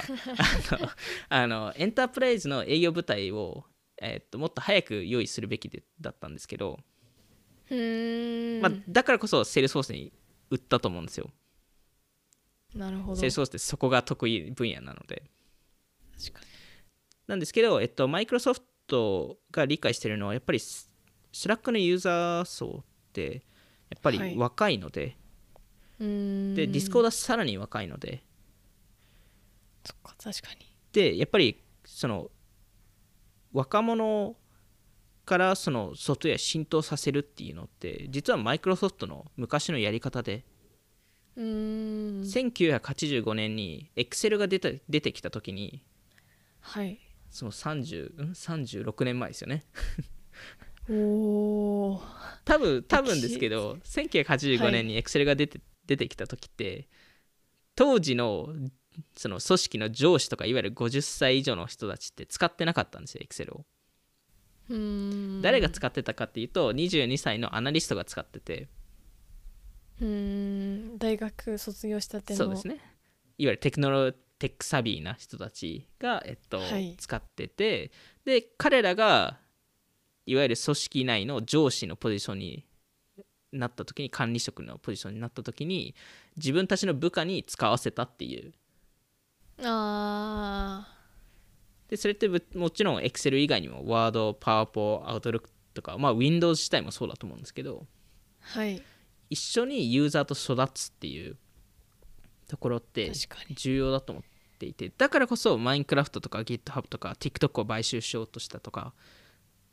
[1.28, 3.64] あのエンタープライズの営業部隊を、
[3.98, 6.80] えっともっと早く用意するべきでだったんですけど、
[7.68, 10.12] まあ、だからこそセールスフォースに
[10.50, 11.30] 売ったと思うんですよ。
[12.74, 13.16] なるほど。
[13.16, 15.22] セールスフォースってそこが得意分野なので。
[16.18, 16.46] 確かに。
[17.26, 20.90] なんですけど、えっと、マイクロソフトが理解してるのは、やっぱりス
[21.32, 23.44] スラックのユーザー層って、
[23.90, 24.34] やっぱはい。
[24.34, 25.16] り若いので、
[25.98, 26.54] うーん。
[26.54, 28.24] で、ディスコードはさらに若いので、
[29.84, 30.66] そっか確かに。
[30.92, 32.30] で、やっぱり、その、
[33.52, 34.36] 若者
[35.26, 40.44] からそのソフトウェア浸透させるっていうのって、実はマイクロソフトの昔のやり方で、
[41.36, 45.82] うーん1985年に Excel が出た出てきた時に、
[46.60, 46.98] はい。
[47.30, 49.64] その30、ん？36年前ですよね。
[50.88, 52.02] おお
[52.44, 56.88] 多分多分ですけど 1985年に Excel が出て,、出てきた時って
[57.74, 58.48] 当時の
[59.16, 63.66] その組織の上司とかいわゆる50歳以上の人たちって使ってなかったんですよ Excel を、うーん
[64.68, 68.68] 誰が使ってたかっていうと22歳のアナリストが使ってて。
[70.00, 70.98] うーん。
[70.98, 72.38] 大学卒業したての。
[72.38, 72.74] そうですね。
[73.38, 76.94] いわゆるテクノロテックサビーな人たちが、えっとはい。
[76.98, 77.90] 使ってて。
[78.24, 79.38] で彼らが
[80.26, 82.66] いわゆる組織内の上司のポジションに
[83.52, 85.94] なった時に管理職のポジションになった時に
[86.36, 88.52] 自分たちの部下に使わせたっていう。
[89.62, 90.95] あ
[91.88, 95.42] でそれってぶもちろん Excel 以外にも Word、PowerPoint、Outlook
[95.74, 98.82] とか、まあ、Windows 自体もそうだと思うんですけどーはい。
[99.30, 101.36] 一緒にユーザーと育つっていう
[102.48, 103.12] ところって
[103.56, 104.24] 重要だと思っ
[104.58, 108.94] ていてだからこそマインクラフトとか GitHub とか TikTok を買収しようとしたとか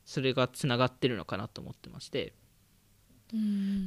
[0.06, 2.34] それがつながってるのかなと思ってまして。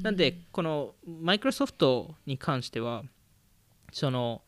[0.02, 3.04] なんでこのマイクロソフトに関しては
[3.92, 4.42] その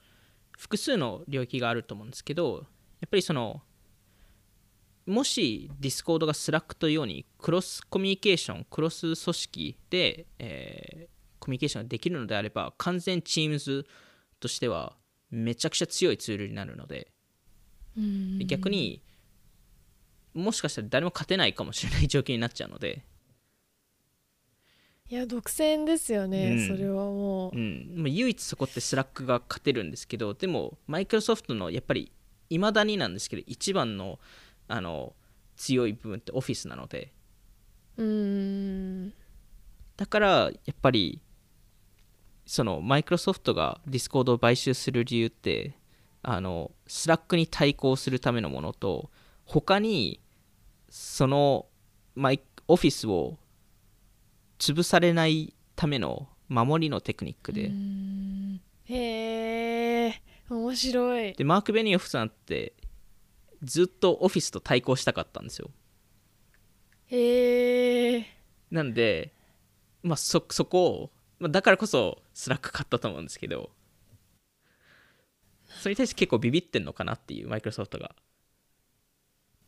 [0.59, 2.67] 複数の領域があると思うんですけど
[3.01, 3.63] やっぱりその
[5.09, 13.87] もし Discord が Slack というようにクロスコミュニケーションクロス組織で、えーコミュニケーションができるのであれば完全 Teams
[14.39, 14.97] としては
[15.31, 17.09] めちゃくちゃ強いツールになるので
[18.47, 19.03] 逆に
[20.35, 23.03] もしかしたら誰も勝てないかもしれない状況になっちゃうので、
[25.09, 26.69] いや独占ですよね、うん。
[26.69, 27.57] それはもう。
[27.57, 32.13] うん、まあ唯一そこってスラックが勝てるんですけどでもマイクロソフトのやっぱり
[32.51, 34.21] いまだになんですけど一番の
[34.69, 35.15] あの
[35.57, 37.13] 強い部分ってオフィスなので。
[37.97, 38.07] うー
[39.07, 39.13] ん。
[39.97, 41.21] だからやっぱり
[42.47, 45.75] そのマイクロソフトがディスコードを買収する理由って
[46.23, 49.11] あのスラックに対抗するためのものと
[49.45, 50.21] 他に
[50.89, 51.67] その
[52.15, 53.39] マイオフィスを
[54.59, 57.71] 潰されないための守りのテクニックで、
[58.85, 61.35] へえ面白い。
[61.35, 62.73] でマーク・ベニオフさんって
[63.63, 65.71] ずっとオフィスと対抗したかったんですよ。
[67.09, 68.27] へえ
[68.71, 69.33] なんで、
[70.03, 73.71] まあ、そそこを、まあ、だからこそスラック買ったと思うんですけど
[75.81, 78.15] それに対して結構ビビってんのかなっていうマイクロソフトが。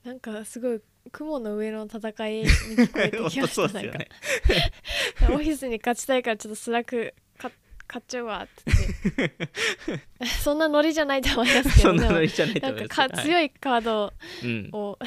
[0.05, 0.81] なんかすごい
[1.13, 1.99] 雲の上の戦
[2.29, 3.69] いに聞こえてきました。
[3.81, 3.89] ね。
[3.89, 4.05] なんか
[5.35, 7.15] オフィスに勝ちたいからちょっとスラックか
[7.91, 8.63] 買っちゃうわって
[9.17, 10.27] 言って。
[10.45, 11.95] そんなノリじゃないと思いますけそど。
[11.95, 12.97] ねんなのいいじゃないとなん思います。
[12.97, 14.13] かか強いカード
[14.45, 14.99] うん、を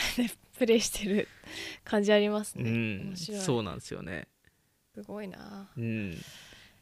[0.58, 1.30] プレイしてる
[1.86, 3.14] 感じありますね、うん。
[3.16, 4.28] そうなんですよね。
[4.94, 5.72] すごいな。
[5.78, 6.18] うん。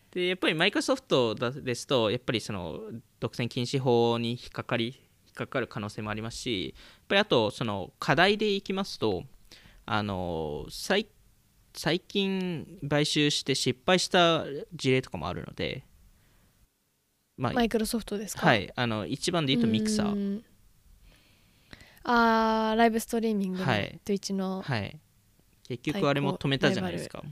[0.10, 2.80] でやっぱりマイクロソフトだですとやっぱりその
[3.20, 9.24] 独占禁止法に引っかかり引っかかる可能性もありますしやっぱりあとその課題でいきますと
[9.86, 11.08] あの最
[11.74, 15.86] 最近買収して失敗した事例とかもあるので
[17.42, 18.46] まあマイクロソフトですか？
[18.46, 18.72] はい。
[18.76, 20.14] あの一番で言うとミクサー。
[20.14, 20.42] ー
[22.04, 24.00] あーライブストリーミングのはい。
[24.06, 25.00] Twitch の、はい。
[25.68, 27.24] 結局あれも止めたじゃないですか。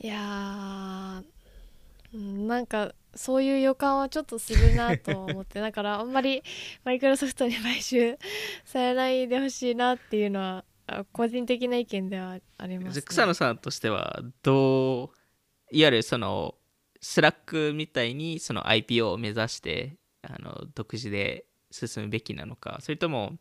[0.00, 1.24] い、やー
[2.14, 5.60] うんなんかそういう予感はちょっとするなと思って。
[5.60, 6.42] だからあんまり
[6.84, 8.16] マイクロソフトに買収
[8.64, 15.08] されないでほしいなっていうのはあ個人的な意見ではあります、ね、草野さんとしてはどう
[15.70, 16.54] いわゆるその
[17.00, 23.38] スラックみたいにその IPO を目指してあの独自で進むべきなのかそれとも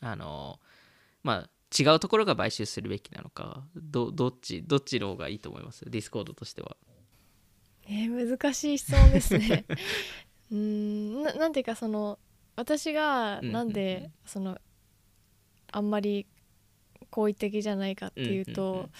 [0.00, 0.58] あの
[1.22, 5.84] まあ違うところが買収するべきなのかどどっちどっちの方がいいと思います？
[5.88, 6.76] ディスコードとしては。
[7.86, 9.64] えー難しい質問ですね。
[10.50, 12.18] うーんななんていうかその
[12.56, 14.12] 私がうんなんで、うんうん。
[14.26, 14.58] その
[15.72, 16.26] あんまり
[17.10, 18.90] 好意的じゃないかっていうと、うんうんうん。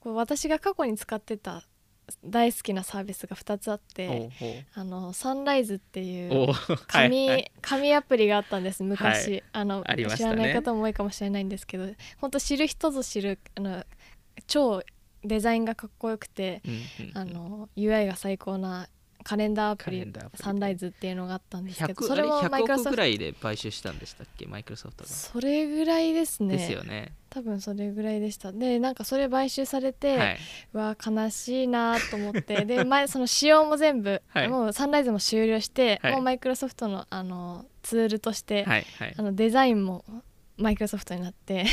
[0.00, 1.66] こう私が過去に使ってた
[2.24, 4.30] 大好きなサービスが2つあって
[4.74, 6.48] あのサンライズっていう
[6.86, 7.52] 紙,、はいはい。
[7.60, 9.42] 紙アプリがあったんです昔、はい。
[9.52, 10.06] あのね。
[10.16, 11.86] 知らない方も多いかもしれないんですけど
[12.20, 13.84] 本当知る人ぞ知るあの
[14.46, 14.82] 超
[15.24, 17.18] デザインがかっこよくてうんうんうん。
[17.18, 18.88] あの UI が最高な
[19.28, 24.46] カレンダーアプリサンライズっていうのがあったんですけど100それもあれ100億マイクロソフトぐらいで買収したんでしたっけ？
[24.46, 26.56] マイクロソフトが、それぐらいですね。
[26.56, 27.12] ですよね。
[27.28, 28.52] 多分それぐらいでした。
[28.52, 30.38] でなんかそれ買収されて、はい、
[30.72, 32.64] うわ悲しいなと思って。
[32.64, 34.48] で 前その仕様も全部、はい。
[34.48, 36.12] もうサンライズも終了して、はい。
[36.14, 39.14] もうマイクロソフトのあのツールとして、はいはい。
[39.14, 40.06] あのデザインも
[40.58, 41.64] マイクロソフトになって。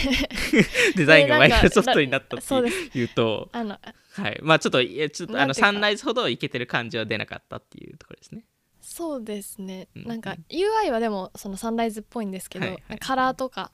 [0.96, 3.50] デザインがマイクロソフトになったっていうと。
[3.52, 3.80] あの
[4.14, 4.40] はい。
[4.42, 8.46] まあちょっとちょっとあのサンライズほどいけてる感じは出なかったっていうところですね。
[8.88, 13.72] そうですね、うんなんか UI はでもそのサンライズっぽいんですけど、はいはいカラーとか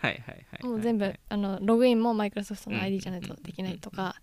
[0.63, 4.15] もう全部、はいあのログインもマイクロソフトのうん ID じゃないとできないとか、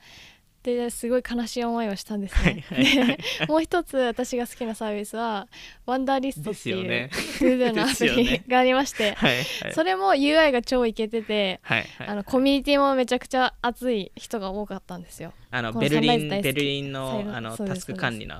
[0.75, 2.65] ですごい悲しい思いをしたんですね。
[2.69, 3.17] はいはいはい。
[3.17, 5.49] でもう一つ私が好きなサービスは
[5.87, 7.65] ワンダーリストっていうですよね。
[7.73, 9.73] ToDo のアプリがありまして、はいはい。
[9.73, 12.09] それも UI が超イケてて、はいはい。
[12.09, 15.33] あのコミュニティもめちゃくちゃ熱い人が多かったんですよ。
[15.51, 18.37] あのベルリンベルリンのロあのタスク管理の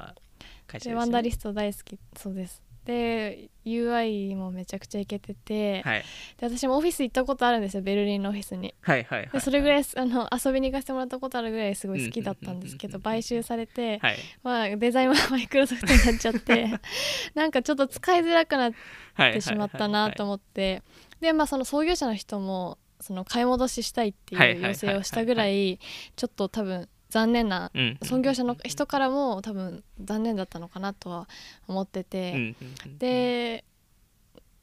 [0.67, 1.99] 会社ですよねでワンダーリスト大好き。
[2.17, 2.68] そうです。
[2.89, 6.05] で UI もめちゃくちゃイケてて、はい。
[6.39, 8.75] で私もオフィス行ったことあるんですよベルリンのオフィスに。
[8.81, 14.17] はいはいはいでそれぐらい あの遊びに行かせてもらったことあるぐらいすごい好きだったんですけど買収されて、はい。
[14.43, 16.81] まあ、デザインはマイクロソフトになっちゃって
[17.35, 18.73] なんかちょっと使いづらくなっ
[19.13, 20.83] はいてしまったなと思って。
[21.21, 25.79] でまあその創業者の人もその買い戻ししたいっていう要請をしたぐらい
[26.17, 27.99] ちょっと多分残念なうん。
[28.03, 31.29] 創業者の人からも多分残念だったのかなとは
[31.67, 32.55] 思ってて、
[32.99, 33.65] で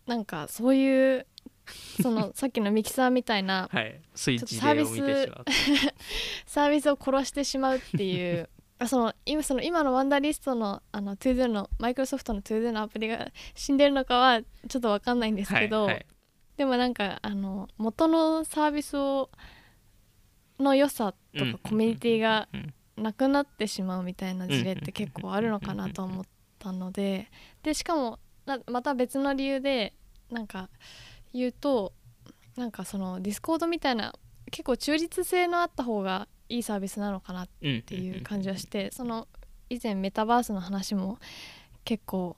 [0.05, 1.25] なんかそういう
[2.01, 3.99] その さっきのミキサーみたいなはい。
[4.13, 4.33] サー
[4.75, 5.31] ビス
[6.45, 16.05] サービスを殺してしまうっていう あその今その今のワンダーリストのあの ToDo のマイクロソフトの ToDo のアプリが死んでるのかはちょっと分かんないんですけど、はいはい。
[16.57, 19.29] でもなんかあの元のサービスを
[20.59, 21.53] の良さとうん。
[21.53, 22.73] かコミュニティがうん。
[22.97, 26.25] なくなってしまうみたいな事例って結構あるのかなと思っ
[26.59, 27.29] たので
[27.61, 29.91] でしかもなまた別の理由で
[30.31, 30.69] なんか
[31.33, 31.91] 言うと
[32.55, 34.13] なんかそのディスコードみたいな
[34.49, 39.27] 結構中立性のあった方がいいサービスなのかなっうんていう感じはしてその
[39.69, 41.19] 以前メタバースの話も
[41.83, 42.37] 結構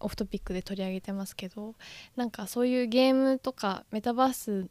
[0.00, 1.74] オフトピックで取り上げてますけど
[2.16, 4.70] なんかそういうゲームとかメタバースっ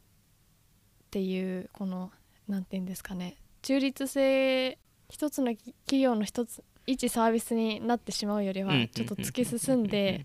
[1.10, 2.12] ていうこの
[2.48, 3.36] なんて言うんですかね。
[3.62, 4.78] 中立性
[5.08, 10.24] 一つの企業の一つ一サービスになってしまうよりはうんちょっと突き進んで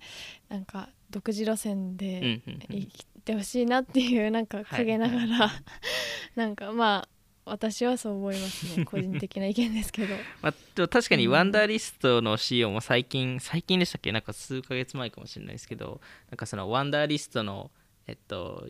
[0.49, 5.51] なんか独自路線うんで生きてほしいなっていうなんか陰ながはいら
[6.35, 7.09] なんかまあ
[7.43, 8.85] 私はそう思いますね。
[8.85, 10.15] 個人的な意見ですけど。
[10.43, 11.31] まあ、確かにうん。
[11.31, 14.11] ワンダーリストの CEO も最近、最近でしたっけ？
[14.11, 17.71] なんか数ヶ月前かもしれないですけどなんかそのワンダーリストの、
[18.05, 18.67] えっと、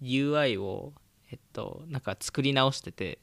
[0.00, 0.92] UI を、
[1.34, 3.18] えっと、なんか作り直してて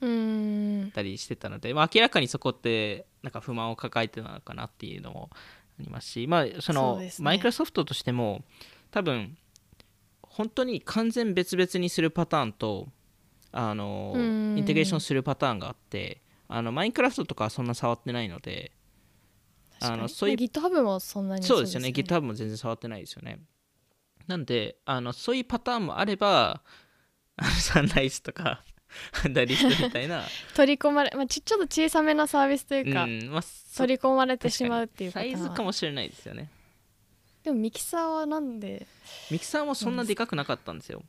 [0.00, 0.90] うーん。
[0.92, 5.36] たりしてたので、まあ、明らかにそこってなんか不満を抱えてたのかなっていうのもあ
[5.82, 8.42] りますし、まあ、そそのマイクロソフトとしても
[8.90, 9.36] 多分
[10.22, 12.88] 本当に完全別々にするパターンと
[13.52, 14.54] あのうん。
[14.56, 18.72] インテグレーションするパターンがあってあのマインクラフトとかはそんな触ってないので
[19.80, 21.88] あのそういう GitHub もそんなにそうですよね。
[21.88, 23.40] GitHub も全然触ってないですよね。
[24.26, 26.62] なんであのそういうパターンもあれば
[27.36, 28.64] あのサンライズとか
[29.30, 30.22] ダリストみたいな。
[30.54, 36.50] 取り込まれ、まあ、ちちょっと小さめのサービスというか、うんまあ、そ取り込まれてしまうっていうサイズかはもしれないですよね。
[37.42, 38.86] でもミキサーはなんで？
[39.30, 41.02] ミキサーもそんなでかくなかったんですよ。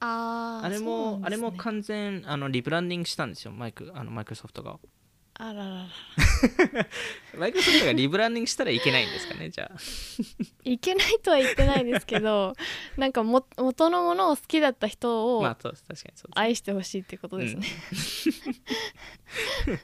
[0.00, 1.26] あーあれそうなんですね。
[1.26, 4.78] もあれも完全あのリブランディングしたんですよマイクあのマイクロソフトが
[5.42, 5.86] あららら。
[7.36, 9.78] マイクロソフトがリブランディングしたらいけないんですかねじゃあ。
[10.62, 12.54] いけないとは言ってないですけど
[12.96, 15.56] なんかも元のものを好きだった人を
[16.36, 17.66] 愛してほしいってことですね、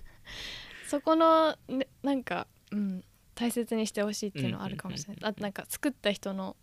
[0.86, 3.04] そこの、ね、なんか、うん、
[3.34, 6.56] 大切にしてほしいっていうのはあるかもしれない、うんうんうんうんあとなんか作った人の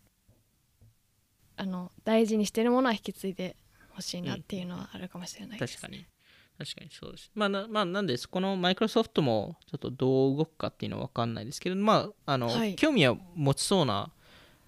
[1.57, 3.55] あの大事にしてるものは引き継いで
[3.89, 6.05] ほしいなっていうのはあるかもしれないです、確かに
[6.57, 7.31] 確かにそうです。
[7.35, 12.75] まあな,、まあ、なんでこのマイクロソフトもちょっとどう動くかっていうのは分かんないですけどまああの、はい。
[12.75, 14.11] 興味は持ちそうな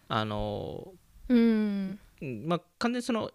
[0.09, 0.93] あの
[1.29, 1.99] うん。
[2.21, 3.31] うんまあ完全にその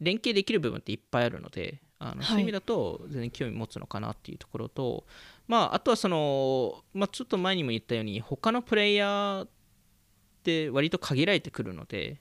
[0.00, 2.24] 連携できる部分っていっぱいあるのであの、はい。
[2.24, 5.04] そういう意味だと全然興味持つのかなっていうところと
[5.48, 9.48] まああとはその、まあ、ちょっと前にも言ったように他のプレイヤーっ
[10.44, 12.20] て割と限られてくるので、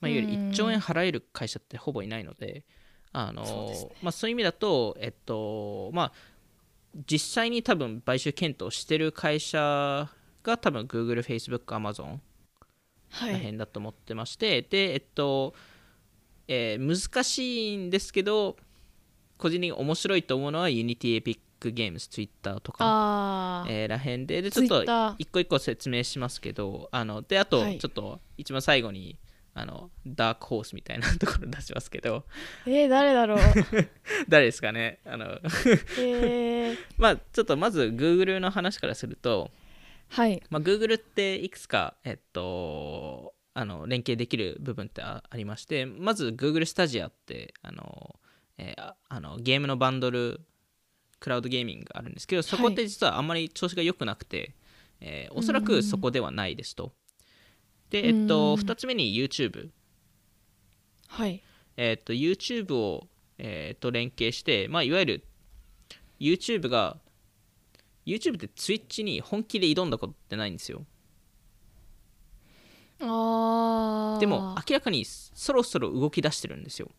[0.00, 2.64] まあ、いわゆるうん1兆円払える会社ってほぼいないので
[3.12, 3.96] あのそうね。
[4.02, 6.12] まあ、そういう意味だとえっとまあ
[7.06, 10.10] 実際に多分買収検討してる会社
[10.42, 12.18] が多分 Google、Facebook、Amazon
[13.10, 13.32] はい。
[13.32, 15.54] ら辺だと思ってまして、でえっと、
[16.46, 18.56] えー難しいんですけど
[19.36, 24.42] 個人的に面白いと思うのは Unity、Epic Games、Twitter とか、えーら辺で。
[24.42, 24.84] でちょっと
[25.18, 27.78] 一個一個説明しますけどあのであとはい。
[27.78, 29.18] ちょっと一番最後に
[29.60, 32.24] あのダークホースみたいなところ出しますけど。
[32.66, 33.38] えー、誰だろう？
[34.28, 35.00] 誰ですかね？
[35.04, 35.26] あの
[35.98, 39.50] えー、 まあちょっとまず Google の話からすると、
[40.08, 40.42] はい。
[40.50, 48.18] まあ、Google っていくつか、えっと、あの連携できる部分ってあありましてまず Google スタジアってあの、
[48.56, 50.40] えーああのゲームのバンドル
[51.20, 54.54] クラウドゲーミングがあるんですけどそこって実はあんまり調子が良くなくて、
[55.00, 56.92] えーおそらくそこではないですと。
[57.90, 59.70] で、えっと、うん2つ目に YouTube。
[61.08, 61.42] はい
[61.76, 63.06] えっと YouTube を、
[63.38, 65.24] えっと連携して、まあ、いわゆる
[66.20, 66.98] YouTube が
[68.04, 70.84] YouTube って Twitch に本気で挑んだことってないんですよ。
[73.00, 76.90] あーでも明らかにそろそろ動き出してるんですよ。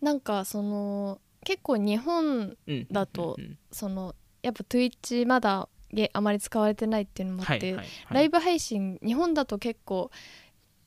[0.00, 3.36] なんかその結構日本うん、だと
[3.70, 7.88] そのやっぱ Twitch まだゲあまり使われてないっていうのもあって、はいはいはい。
[8.10, 10.10] ライブ配信日本だと結構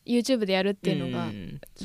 [0.05, 1.27] YouTube でやるっていうのが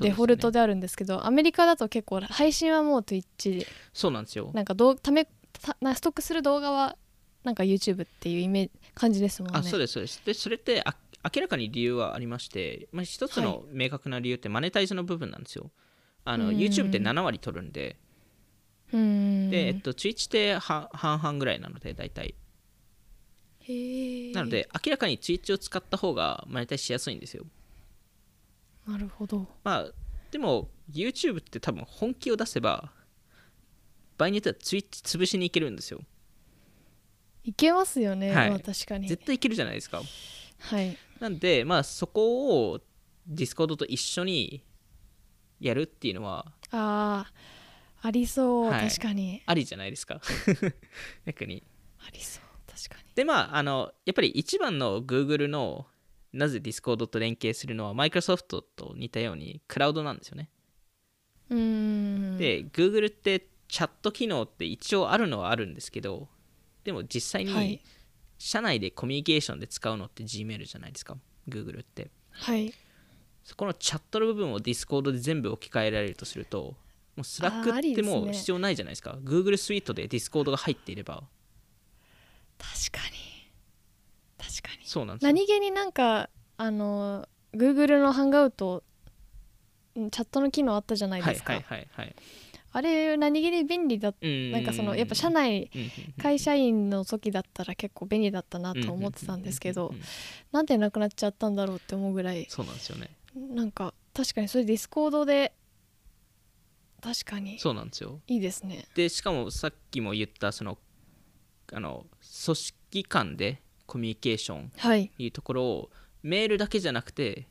[0.00, 4.50] デフォルトであるんですけどアメリカだと結構配信はもう Twitch でそうなんですよ。
[4.54, 6.96] なんかどうためたなストックする動画は
[7.44, 9.58] なんか YouTube っていうイメージ感じですもんね。
[9.58, 10.22] あそうですそうです。
[10.24, 10.96] でそれってあ
[11.34, 15.70] 明らかに理由はありまして、まあ、一つの明確な理由ってマネタイズの部分なんですよ。
[16.24, 16.56] あのうん。
[16.56, 17.96] YouTube って7割取るんで。
[18.92, 19.50] うーん。
[19.50, 22.34] で、えっと、Twitch って半半々ぐらいなので大体
[23.68, 27.44] なので明らかに Twitch を使った方がマネタイズしやすいんですよ。
[28.86, 29.48] なるほど。
[29.64, 29.92] まあ
[30.30, 32.92] でも YouTube って多分本気を出せば
[34.16, 36.00] 場合によっては Twitch 潰しにいけるんですよ。
[37.42, 38.50] いけますよね、はい。
[38.50, 39.08] まあ確かに。
[39.08, 40.02] 絶対いけるじゃないですか。
[40.58, 40.96] はい。
[41.20, 42.80] なんでまあそこを
[43.28, 44.64] Discord と一緒に
[45.60, 48.06] やるっていうのはあー。
[48.06, 48.88] ありそう、はい。
[48.88, 49.42] 確かに。
[49.46, 50.20] ありじゃないですか。
[51.26, 51.64] 逆に。
[51.98, 52.45] ありそう
[53.16, 55.86] でまああのやっぱり一番の Google の
[56.32, 58.42] なぜ Discord と連携するのは Microsoft
[58.76, 60.50] と似たようにクラウドなんですよね、
[61.50, 62.36] うーん。
[62.36, 66.28] で Google ってチャット機能って一応あるのはあるんですけど
[66.84, 67.68] でも実際はい。
[67.68, 67.80] に
[68.38, 71.16] 社内でコミュニケーションで使うのって Gmail じゃないですか
[71.48, 72.10] Google って。
[72.32, 72.72] はい。
[73.42, 76.74] そこのチャットの部分を Discord で全部置き換えられるとするとも
[77.18, 79.16] うあーありってもう必要ないじゃないですか。
[79.22, 81.24] Google スイートで Discord が入っていれば
[82.58, 83.16] 確かに。
[84.38, 84.86] 確かに。
[84.86, 85.28] そうなんですよ。
[85.28, 88.82] 何気になんかあの Google のハンガウト
[89.98, 92.16] んチャットの機能あったじゃないですか、はいはいはいはい。
[92.72, 94.52] あれ何気に便利だうん。
[94.52, 95.70] なんかそのやっぱ社内
[96.20, 99.94] 会社員の時だったら結構便利だったなと思ってたんですけど
[100.52, 103.10] なんでなくなっちゃったんだろうって思うぐらいそうなんですよね。
[103.34, 105.54] なんか確かにそれディスコードで
[107.02, 108.20] 確かにそうなんですよ。
[108.26, 108.86] いいですね。
[108.94, 110.76] でしかもさっきも言ったその
[111.72, 112.06] あの
[112.44, 115.10] 組織間でコミュニケーションはい。
[115.18, 115.90] いうところを
[116.22, 117.46] メールだけじゃなくて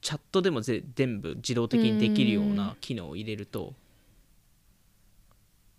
[0.00, 3.74] チャットでもぜ全部自動的にできるような機能を入れると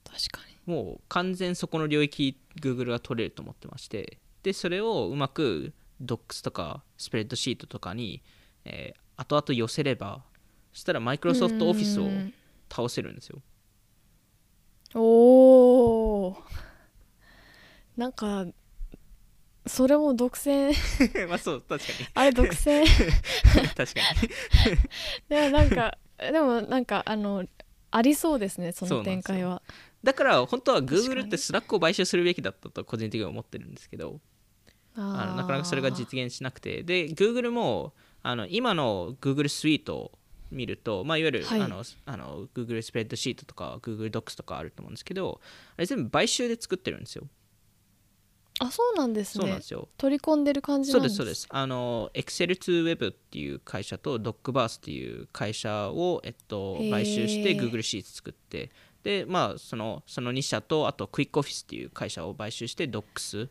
[0.05, 8.21] 確かもう完全そこの領域 Google が取れると思ってましてでそれをうまく Docs とかスプレッドシートとかに、
[8.65, 10.24] えー後々寄せれば
[10.71, 12.32] そしたら Microsoft に Office を
[12.69, 13.41] 倒せるんですよ
[14.96, 16.44] おお
[17.98, 18.46] なんか
[19.66, 20.74] それも独占。
[21.28, 22.82] まあそう確かあれ独占？
[22.82, 22.88] に
[23.76, 24.78] 確かに。
[25.30, 27.46] でもなんかでもなんかあの
[27.91, 29.62] ありそうですねその展開は。
[30.04, 31.28] だから本当は Google に。
[31.28, 34.20] ってスラックを買収するべきだったと個人的には思ってるんですけど。
[34.96, 36.84] ああのなかなかそれが実現しなくて。
[36.84, 40.12] で Google もあの今の Google スイートを
[40.54, 41.62] 見ると、まあ、いわゆる、はい。
[41.62, 45.41] あのあの Google スプレッドシートとか Google Docs とかあると思うんですけど
[45.78, 47.28] あれ全部買収で作ってるんですよ。
[48.60, 49.41] あそうなんですね。
[49.41, 49.89] そうなんですよ。
[49.97, 51.47] 取り込んでる感じそうんですすそうです。
[51.49, 58.72] あの Excel2Web っていう会社と Docverse っていう会社を、えっと買収して Google シーツ作って。
[59.04, 63.49] でまあそのその2社とあと QuickOffice っていう会社を買収して Docs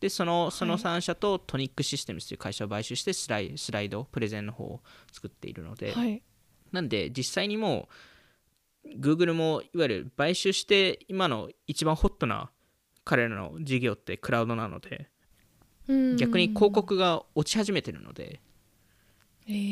[0.00, 4.80] でそのその3社とトニックシステムズという会社を買収してスライスライドプレゼンの方を
[5.12, 6.22] 作っているので、はい
[6.74, 7.88] なんで実際にも
[8.84, 12.50] う Google もいわゆる買収して今の一番ホットな
[13.04, 15.08] 彼らの事業ってクラウドなので
[15.86, 16.16] うん。
[16.16, 18.40] 逆に広告が落ち始めてるので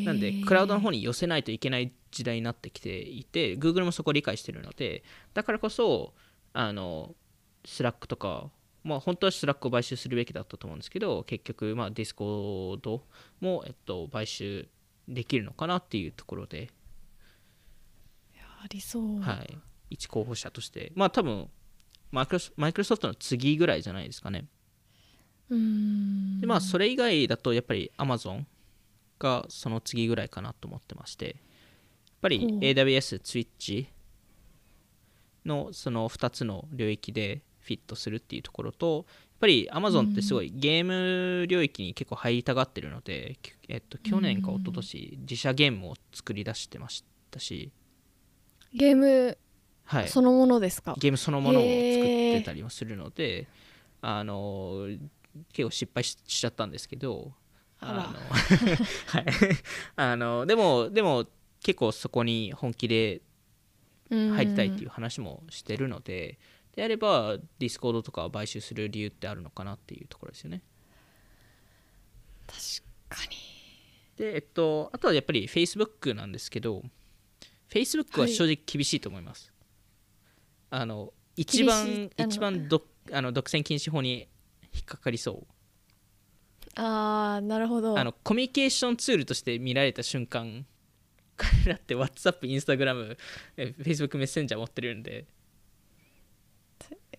[0.05, 6.13] なんでクラウドの方に寄せないといけない時代になってきていて Google もそこを理解してるのでだからこそ
[6.53, 7.15] あの
[7.65, 8.49] スラックとか
[8.83, 13.03] まあ本当はスラックを買収するべきだったと思うんですけど結局まあディスコード
[13.41, 14.67] も、えっと、買収
[15.07, 16.69] できるのかなっていうところで、
[18.63, 19.57] ありそう、はい、
[19.89, 20.93] 一候補者として。
[20.95, 21.49] まあ多分
[22.11, 24.45] マイクロマイクロソフトの次ぐらいじゃないですかね。
[25.49, 26.39] うーん。
[26.39, 28.45] でまあそれ以外だとやっぱり Amazon
[29.19, 31.25] がその次ぐらいかなと思ってまして。
[31.25, 31.35] やっ
[32.21, 32.59] ぱりほう。
[32.59, 33.87] AWS、Twitch
[35.45, 39.05] のその2つの領域でフィットするっていうところとやっ
[39.41, 47.71] ぱり Amazon ってすごいゲーム領域に結構入りたがってるので、きえっと、去年か一昨年自社ゲームを作り出してましたし、
[48.73, 49.37] ゲーム
[49.85, 53.47] はい、そのものですか、ゲームそのものを作ってたりもするので、
[54.01, 54.87] あの
[55.51, 57.33] 結構失敗ししちゃったんですけど
[57.79, 57.93] あら。
[57.93, 58.19] の
[59.07, 59.25] はい。
[59.95, 61.27] あのでもでも
[61.61, 63.21] 結構そこに本気で
[64.09, 66.39] 入りたいっていう話もしてるので、
[66.75, 70.61] であればディスコードとかを買収する理由ってあるのかなっていうところですよね。
[72.47, 73.37] 確かに。
[74.15, 76.83] でえっとあとはやっぱり Facebook なんですけど
[77.69, 79.51] Facebook は正直厳しいと思います、
[80.69, 84.27] あの一番一番どあの独占禁止法に
[84.73, 85.47] 引っかかりそう。
[86.75, 87.97] ああなるほど。
[87.97, 90.65] あのコミュニケーションツールとして見られた瞬間
[91.35, 93.17] 彼らって WhatsApp、Instagram、
[93.57, 95.25] え Facebook メッセンジャー持ってるんで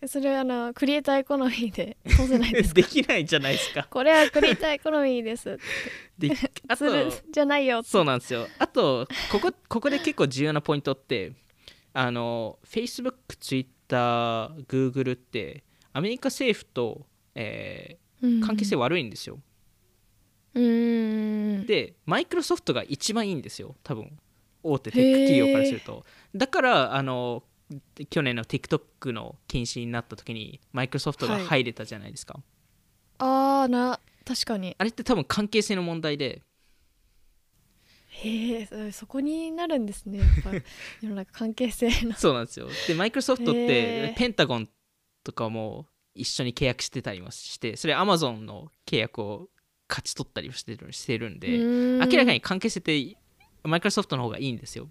[0.09, 2.75] それはあのクリエイターエコノミーで通せないですか？
[2.81, 3.87] できないじゃないですか。
[3.91, 5.59] これはクリエイターエコノミーです。
[6.19, 6.31] で
[6.69, 6.87] あと
[7.33, 8.47] じゃないよそうなんですよ。
[8.59, 11.33] あとここここで結構重要なポイントって
[11.93, 18.31] あの Facebook、Twitter、Google ってアメリカ政府と、えうん。
[18.41, 19.39] ー関係性悪いんですよ、
[20.55, 21.67] うーん。
[21.67, 23.77] でマイクロソフトが一番いいんですよ。
[23.83, 24.17] 多分
[24.63, 26.05] 大手テック企業からすると。
[26.35, 27.43] だからあの
[28.11, 32.41] 去年の TikTok の禁止になった時にマイクロソフトが入れたじゃないですか、
[33.19, 34.75] ああな確かに。
[34.79, 36.43] あれって多分関係性の問題で。
[38.09, 40.19] へえそそこになるんですね。
[40.19, 40.51] やっぱ
[41.01, 42.15] 世の中関係性の。
[42.15, 42.69] そうなんですよ。
[42.87, 44.17] でマイクロソフトっへてー。
[44.17, 44.69] ペンタゴン
[45.25, 49.49] とかも一緒に契約してたりもしてそれアマゾンの契約を
[49.89, 53.17] 勝ち取ったりもしてるしてるんで明明らかに関係性って
[53.65, 54.89] マイクロソフトの方がいいんですよ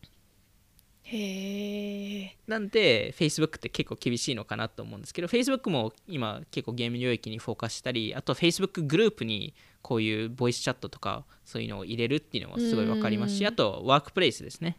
[1.03, 13.47] へえなんで Facebook って結構厳しいのかなと思うんですけど Facebook も今結構ゲーム領域にフォーカスしたりあと Facebook グループにこういうボイスチャットとかそういうのを入れるっていうのもすごい分かりますしうん。
[13.47, 14.77] あとワークプレイスですね。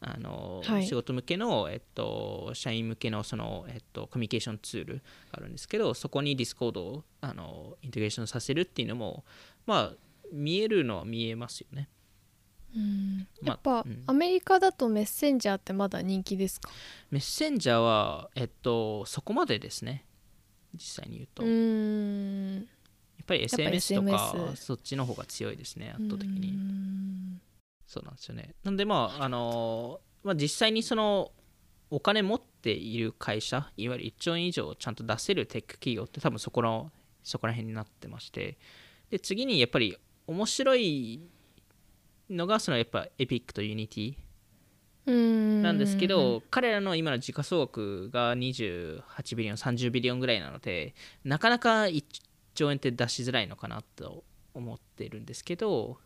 [0.00, 0.86] あの、はい。
[0.86, 5.02] 仕事向けの、えっと、社員向けのその、えっと、コミュニケーションツールが
[5.32, 9.24] あるんですけどそこに Discord をあのインテグレーションさせるっていうのも
[9.66, 9.92] まあ
[10.32, 11.88] 見えるのは見えますよね
[12.74, 13.26] うん。
[13.42, 14.02] まやっぱ、うん。
[14.06, 16.70] アメリカだとメッセンジャーってまだ人気ですか？
[17.10, 20.04] メッセンジャーは、えっと、そこまでですね。
[20.74, 22.68] 実際に言うと、うん。
[23.22, 26.50] っぱりやっぱ SMS とか SMS そっちの方が強いですね圧倒的に。
[26.52, 27.40] ん。
[27.86, 28.54] そうなんですよね。
[28.62, 31.32] なんでまああのまあ実際にその
[31.90, 36.90] お金持っている会社いわゆる1兆円以上ちゃんと出せるテック企業って多分そこの
[37.22, 38.58] そこら辺になってまして。
[39.10, 39.96] で次にやっぱり
[40.26, 41.20] 面白い
[42.30, 44.14] のがそのやっぱエピックとユニティ
[45.62, 52.04] なんですけど、彼らの今の時価総額が28 billion、30 billion ぐらいなので、なかなか1
[52.54, 54.24] 兆円って出しづらいのかなと
[54.54, 55.98] 思ってるんですけど、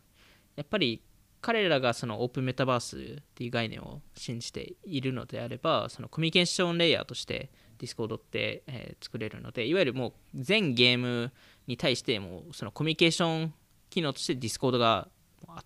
[0.56, 1.02] やっぱり
[1.40, 11.32] 彼らがそのオープンメタバースっていう概念を信じているのであれば、そのコミュニケーションレイヤーとしてディスコードって、えー作れるので、いわゆるもう全ゲーム
[11.66, 13.54] に対してもそのコミュニケーション
[13.88, 15.08] 機能としてディスコードが
[15.48, 15.64] あ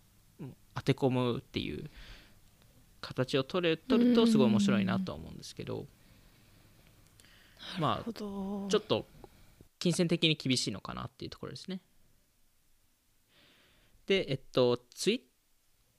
[0.74, 1.90] 当て込むっていう
[3.00, 5.86] 形を取れ取るとすごい面白いなとは思うんですけど、
[7.78, 9.06] まあちょっと
[9.78, 11.80] 金銭的に厳しいのかなっていうところですね。
[14.06, 15.20] で、えっと、ツイッ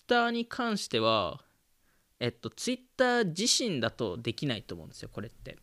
[0.08, 1.42] ターに関しては、
[2.20, 5.58] えっと、ツイッター自身だとできないと思うんですよ、これって。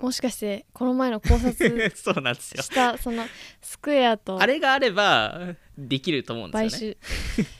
[0.00, 2.62] もしかしてこの前の考察 そうなんですよ。
[2.62, 3.24] したその
[3.60, 6.96] スクエアとあれがあればできると思うんですよね。
[7.36, 7.58] 買収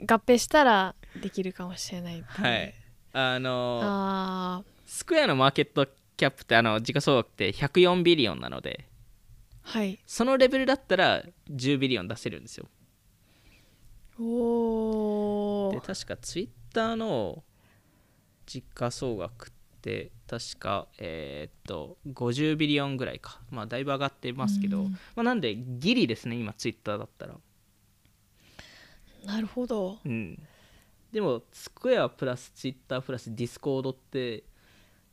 [0.00, 2.74] 合併したらできるかもしれないはい。
[3.12, 12.66] あのあスクエアのマーケットキャップってあの時価総額って104ビリオンなのでーはいそのレベルだったら10ビリオン出せるんですよ
[14.20, 17.44] おおで確かツイッターの
[18.46, 19.50] 時価総額っ
[19.80, 23.40] て確かえーっと50ビリオンぐらいか。
[23.50, 27.34] まあだいぶ上がってますけど、うんまあ、なんでギリですね今ツイッターだったら。
[29.24, 29.98] なるほど。
[30.04, 30.38] うん。
[31.12, 34.44] でもスクエアプラスツイッタープラスディスコードって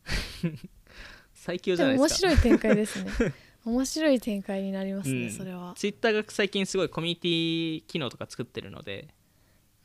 [1.33, 2.27] 最強じでゃないですか。
[2.27, 3.11] も面白い展開ですね。
[3.65, 5.31] 面白い展開になりますね、うん。
[5.31, 5.73] それは。
[5.75, 9.07] ツイッターが最近すごいコミュニティ機能とか作ってるので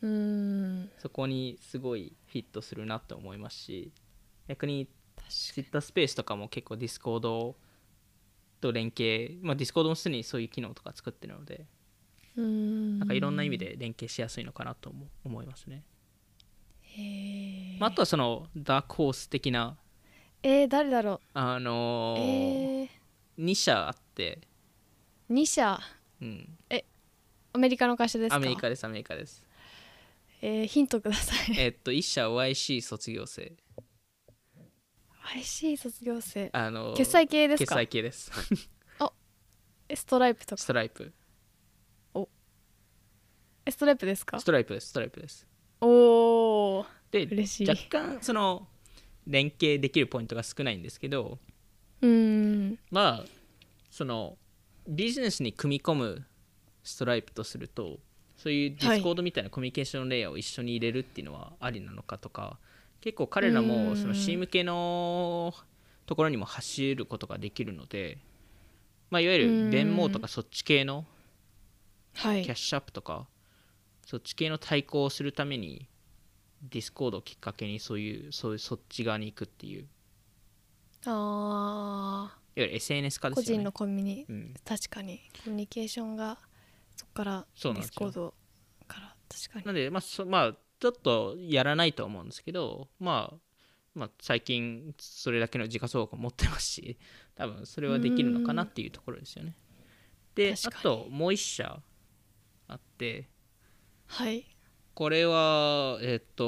[0.02, 0.90] うーん。
[0.98, 3.92] そこにすごいフィットするなって思いますし
[4.48, 4.99] 逆に確
[5.30, 7.56] ツイッタースペースとかも結構ディスコード
[8.60, 11.66] と連携、まあ、ディスコードもすでにそういう機能とか作ってるので
[12.36, 12.98] うーん。
[12.98, 15.82] なんかいろんな意味で連携しやすいのかなとも思いますね、
[16.82, 19.76] へえ、まあ、あとはそのダークホース的な
[20.42, 24.40] えー、誰だろあうのーえー、2社あって、
[25.30, 25.78] 2社
[26.20, 26.48] うん、
[27.52, 28.36] アメリカの会社ですか？
[28.36, 29.44] アメリカですアメリカです。
[30.42, 31.58] えー、ヒントください。
[31.58, 33.52] えっと1社は YC 卒業生
[35.36, 36.50] IC 卒業生。
[36.52, 38.30] あのー決済系です決か済系です。
[39.88, 40.62] えストライプとか？
[40.62, 41.12] ストライプ。
[43.66, 44.40] えストライプですか？
[44.40, 44.88] ストライプです。
[44.88, 45.46] ストライプです。
[45.80, 47.66] おおで嬉しい。
[47.68, 48.66] 若干その
[49.26, 51.38] 連携できるポイントが少ないんですけど
[52.02, 52.08] うー
[52.72, 52.78] ん。
[52.90, 53.26] まあ
[53.90, 54.36] その
[54.88, 56.24] ビジネスに組み込む
[56.82, 57.98] ストライプとすると
[58.36, 62.58] そういうディスコードみたいなコミュニケーションレイヤーを一緒に入れるっていうのはありなのかとか
[63.00, 63.66] 結構彼らうん。
[63.66, 65.54] もその C 向けの
[66.06, 68.18] ところにも走ることができるので、
[69.10, 69.48] まあ、いわゆうん。
[69.48, 71.06] る Venmo とかそっち系の
[72.14, 72.42] はい。
[72.42, 73.26] キャッシュアップとか
[74.06, 75.88] そっち系の対抗をするために
[76.62, 79.82] ディスコードをきっかけにそういうそういうそっち側に行くっていう。
[79.82, 79.86] い
[81.06, 82.30] あ
[82.60, 83.62] わゆる SNS 化ー個ですよね。
[83.62, 85.20] 人のコミュニうん、確かに。
[85.44, 86.38] コミュニケーションが
[86.96, 88.34] そこからディスコード
[88.86, 89.64] から確かに。
[89.64, 93.36] なんで、まあそまあ、ちょっとやらないとは思うんですけど、まあ、
[93.94, 96.98] まあ、最近それだけの時価総額を持ってますし
[97.34, 99.54] 多分それはできるのかなっていうところですよね。
[100.34, 101.80] であともう一社
[102.68, 103.28] あって
[104.06, 104.46] はい。
[104.94, 106.44] これはえっと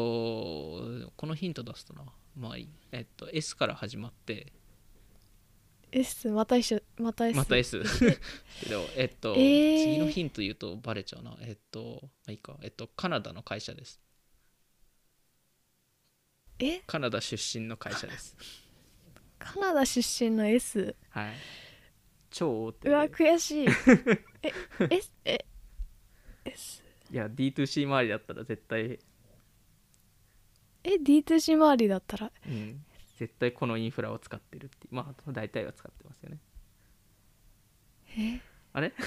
[1.17, 2.05] このヒント出すとな。
[2.37, 2.69] まあいい。
[2.91, 4.53] えっと S から始まって。
[5.91, 7.83] S また一緒また S また S
[8.65, 9.83] けどえっと、えー。
[9.83, 11.37] 次のヒント言うとバレちゃうな。
[11.43, 12.57] えっとまあいいか。
[12.63, 14.01] えっとカナダの会社です
[16.65, 16.83] え？
[16.87, 18.37] カナダ出身の会社です。
[19.39, 21.33] カナダ出身の S はい。
[22.31, 23.67] 超大手うわで悔しい。
[24.43, 24.53] え
[24.91, 25.45] S え
[26.45, 28.99] ？S いや D2C 周りだったら絶対、
[30.85, 32.33] え D2C 周りだったら？
[32.47, 32.85] うん、
[33.19, 34.89] 絶対このインフラを使ってるって。
[34.91, 36.39] まあ大体は使ってますよね。
[38.17, 38.41] え？
[38.73, 38.93] あれ？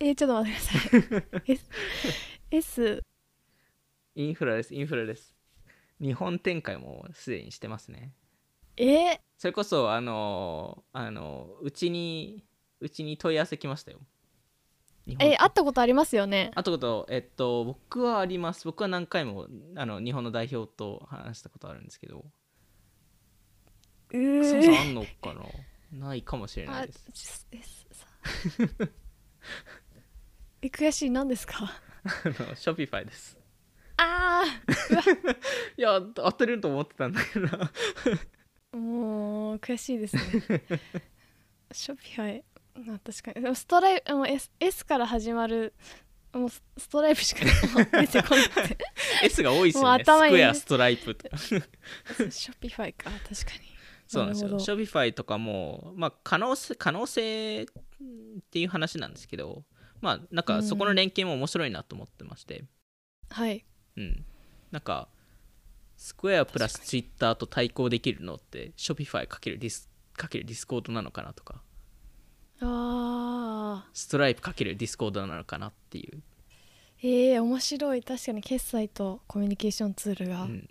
[0.00, 1.50] えちょっと待ってください。
[1.56, 1.70] S,
[2.50, 3.02] S
[4.20, 4.74] インフラです。
[4.74, 5.36] インフラです。
[6.00, 8.12] 日本展開もすでにしてますね。
[8.76, 9.20] え？
[9.36, 12.44] それこそあのあのうちに
[12.80, 14.00] うちに問い合わせ来ましたよ。
[15.20, 16.50] え会ったことありますよね？
[16.56, 18.64] あとことえっと僕はあります。
[18.64, 19.46] 僕は何回も
[19.76, 22.24] あの日本の代表と話したことあるんですけど。
[24.10, 24.40] うー。
[24.42, 25.32] 草野さんあんのか
[25.92, 26.06] な？
[26.08, 27.46] ないかもしれなあいです。
[30.60, 31.10] え 悔しい。
[31.10, 31.70] 何ですか？
[32.02, 33.37] あのショピファイです
[33.98, 34.44] あ
[35.76, 37.72] いや当てると思ってたんだけどな。
[38.72, 40.22] あもう悔しいですね。
[41.72, 42.44] ショピファイ。
[42.76, 43.42] あ確かに。
[43.42, 45.74] でもストライプもう S, S から始まる
[46.32, 48.78] もうスストライプしか出てこなくて。
[49.24, 50.04] S が多いですよね。
[50.04, 51.36] スもう頭にクエアストライプとか。
[51.36, 53.10] ショピファイか。
[53.10, 53.68] 確かに。
[54.06, 54.58] そうなんですよ。
[54.58, 57.66] ショピファイとかもまあ可能性可能性っ
[58.50, 59.64] ていう話なんですけど。
[60.00, 62.64] まあなんかそこの連携も面白いなと思ってまして
[63.30, 63.64] はい
[63.98, 64.24] うん、
[64.70, 65.08] なんか
[65.96, 71.62] スクエアプラスツイッターと対抗できるのってショピファイかけるディスかけるディスコードなのかなとか。
[72.60, 76.22] ああストライプかけるディスコードなのかなっていう、
[77.02, 78.02] えー、面白い。
[78.02, 80.68] 確かに決済とコミュニケーションツールが、うん、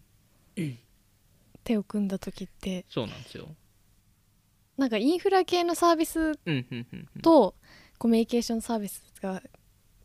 [1.64, 2.86] 手を組んだ時って。
[2.90, 3.48] そうなんですよ。
[4.78, 6.38] なんかインフラ系のサービス
[7.22, 7.56] と
[7.98, 9.42] コミュニケーションサービスが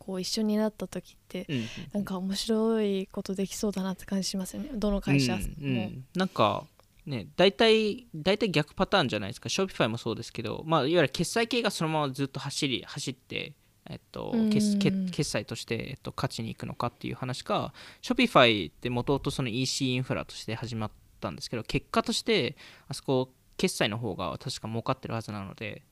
[0.02, 1.46] こう一緒になった時って
[1.92, 4.70] なんか面白いことできそうだなって感じしますよね。
[4.74, 6.64] どの会社も、うんうんなんか
[7.06, 9.48] ね大体大体逆パターンじゃないですか。
[9.48, 13.52] Shopify もそうですけど、まあ、いわゆる決済系がそのままずっと走り走って、
[13.88, 17.72] えっとうん決決決済として、えっと、勝ちに行くのかっていう話か
[18.02, 20.90] Shopify ってもともとその EC インフラとして始まっ
[21.20, 22.56] たんですけど結果として
[22.88, 25.82] あそこ決済の方が確か儲かってるはずなので、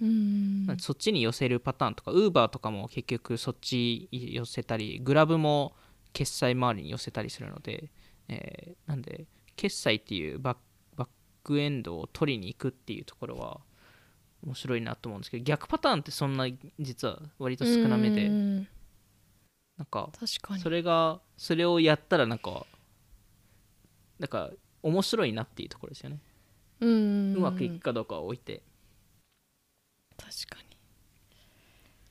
[0.00, 0.66] うん。
[0.78, 5.74] そっちに寄せるパターンとか Uber とかも結局そっち寄せたりグラブも
[6.12, 7.90] 決済周りに寄せたりするので、
[8.28, 9.26] えーなんで
[9.56, 10.58] 決済っていうバッ
[10.96, 11.08] バッ
[11.44, 13.60] クエンドを取りに行くっていうところは
[14.42, 16.46] 面白いなと思うんですけど逆パターンってそんな
[16.78, 18.68] 実は割と少なめでうん。
[19.76, 20.10] なんか
[20.62, 22.66] それがそれをやったらなんか
[24.18, 24.50] なんか
[24.82, 26.20] 面白いなっていうところですよね。
[26.80, 27.34] うん。
[27.36, 28.62] うまくいくかどうかは置いて
[30.20, 30.62] 確か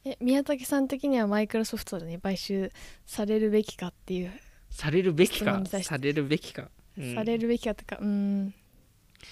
[0.05, 0.11] に。
[0.11, 2.71] え宮武さん的にはマイクロソフトに買収
[3.05, 4.31] されるべきかっていう、
[4.69, 5.61] されるべきか。
[5.83, 7.15] されるべきか、うん。
[7.15, 8.53] されるべきかとかうん。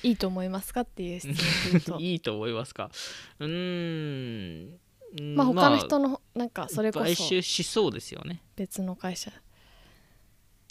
[0.03, 2.91] いいと思いますかっていう質問 いいと思いますか。
[3.39, 4.79] うーん。
[5.19, 9.31] うんまあ他の人のなんかそれこ買そ収しそうですよね、別の会社。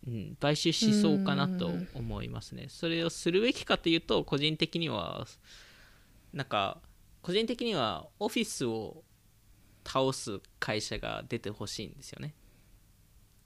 [0.06, 2.66] うん、買収しそうかなと思いますね。
[2.68, 5.26] それをするべきかというと個人的には
[6.32, 6.80] なんか
[7.26, 9.02] 個人的にはオフィスを
[9.84, 12.34] 倒す会社が出てほしいんですよね。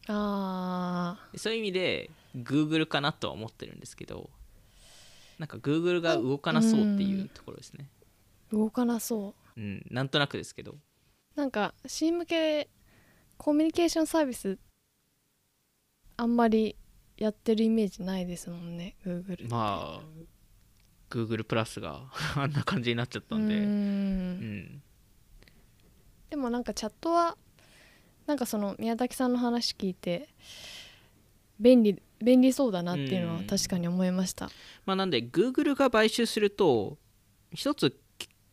[0.06, 4.28] あそういう意味で Google かなとは思ってるんですけど
[5.38, 7.88] なんか Google が動かなそうっていうところですね。
[8.52, 9.60] ー動かなそう。
[9.60, 10.74] うんなんとなくですけど。
[11.34, 12.68] なんか C 向け
[13.38, 14.58] コミュニケーションサービス
[16.18, 16.76] あんまり
[17.16, 20.39] やってるイメージないですもんね Google まあ
[21.11, 22.04] Google プラスが
[22.36, 23.54] あんな感じになっちゃったんで。
[23.54, 24.82] うん。
[26.30, 27.36] でもなんかチャットは
[28.26, 30.28] なんかその宮崎さんの話聞いて
[31.58, 34.50] 便利便利そうだなっていうのは確かに思いました。
[34.86, 36.98] まあなんで Google が買収すると
[37.52, 37.98] 一つ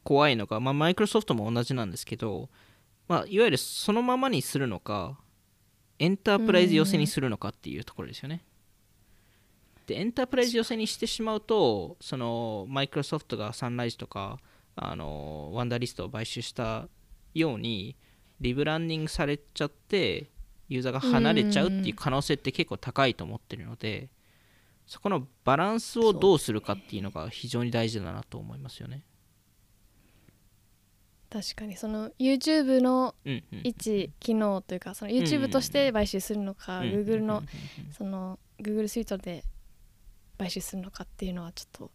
[0.04, 2.50] 怖いのが、まあ、マイクロソフトも同じなんですけど、
[3.10, 5.20] まあ、いわゆるそのままにするのか
[6.00, 8.42] エンタープライズ寄せにするのかっていうところですよね。
[9.88, 14.38] でエンタープライズ寄せにしてしまうとそのマイクロソフトがサンライズとか
[14.76, 16.88] あのワンダーリストを買収した
[17.34, 17.96] ように
[18.42, 20.30] リブランディングされちゃって
[20.68, 24.10] ユーザーが離れちゃうっていう可能性って結構高いと思ってるので
[24.86, 29.04] そこのバランスをどうするかっていうのが非常に大事だなと思いますよね。
[31.30, 37.44] 確かにその YouTube のうんうん一機能というかその YouTube として買収するのか、うん Google の
[37.92, 39.44] その Google スイートで
[40.38, 41.92] 買収するのかっていうのはちょっと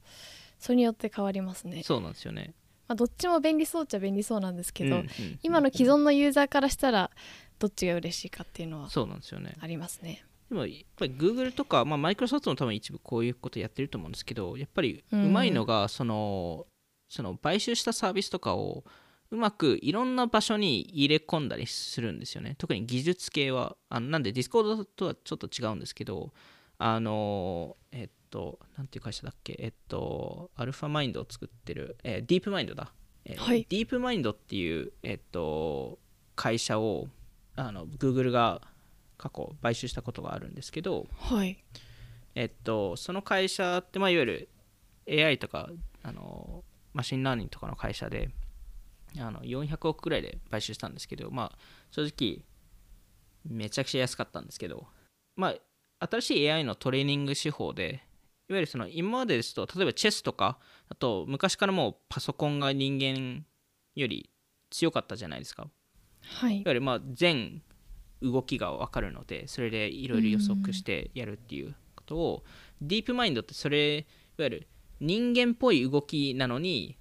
[0.59, 2.55] それによって変わりますね、そうなんですよね。
[2.88, 5.09] まあ、どっちも便利そうっちゃ便利そうなんですけど、うんうん
[5.43, 7.11] 今の既存のユーザーからしたら
[7.59, 9.57] どっちが嬉しいかっていうのはそうなんですよね。
[9.61, 16.66] ありますねでもやっぱり Google とか、まあ、マイクロソフトも多分一部こういうことやってると思うんですけどやっぱりううんまいのがその
[17.09, 18.84] その買収したサービスとかを
[19.30, 26.32] うまくいろんな場所に入れ込んだりするんですよね特に技術系はあのなんで Discord とはちょっと違うんですけど
[26.76, 29.56] あのえっとなんていう会社だっけ？
[29.60, 32.92] えっとアルファマインドを作ってる、えーディープマインドだ、
[33.24, 33.66] えーはい。
[33.68, 35.98] ディープマインドっていうえっと
[36.34, 37.08] 会社を
[37.54, 38.62] あの Google が
[39.18, 41.62] 過去買収したことがあるんですけど、はい。
[42.34, 44.48] えっと、その会社って、まあ、いわゆる
[45.26, 45.68] AI とか
[46.02, 46.64] あの
[46.94, 48.30] マシンラーニングとかの会社で
[49.18, 51.58] あの400億くらいで買収したんですけど、まあ、
[51.90, 52.42] 正直
[53.46, 54.86] めちゃくちゃ安かったんですけど、
[55.36, 55.54] ま
[56.00, 58.02] あ、新しい AI のトレーニング手法で
[58.49, 63.45] いわゆるその今までですと例えばチェスとかあと昔からもうパソコンが人間
[63.95, 64.30] より
[64.70, 65.68] 強かったじゃないですか。
[66.22, 66.57] はい。
[66.57, 67.62] いわゆるまあ全
[68.22, 72.45] 動きが分かるのでそれでいろいろ予測してやるっていうことを
[72.80, 74.05] ディープマインドってそれい
[74.38, 74.68] わゆる
[75.01, 76.97] 人間っぽい動きなのに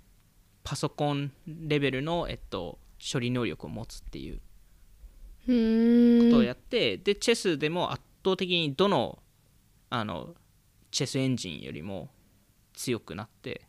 [0.64, 2.80] パソコンレベルの、えっと、
[3.12, 4.38] 処理能力を持つっていう
[6.30, 9.20] ことをやって、でチェスでも圧倒的にどの
[9.90, 10.36] あの
[10.92, 12.10] チェスエンジンよりも
[12.74, 13.62] 強くなって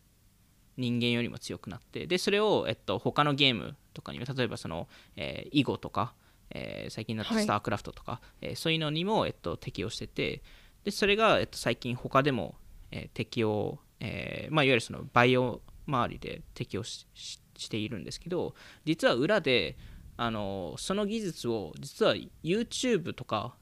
[0.76, 6.14] 人間よりも強くなってでそれを、えっと、他のゲームとかにも例えばその、えー囲碁とか、
[6.50, 7.44] えー最近だとはい。
[7.44, 10.42] スタークラフトとか、えーそういうのにも、えっと、適用してて
[10.84, 12.54] でそれが、えっと、最近他でも、
[12.90, 18.54] えー適用、えーまあ、いわゆるそのバイオ周りで適用しししているんですけど
[18.84, 19.76] 実は裏で
[20.16, 23.54] あのその技術を実は YouTube とか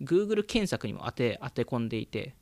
[0.00, 2.34] Google 検索にも当て当て込んでいて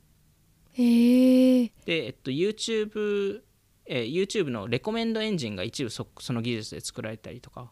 [0.76, 3.40] へえで、えっと、YouTube、
[3.86, 7.70] えー YouTube のレコメンドエンジンが一部そその技術で作られたりとか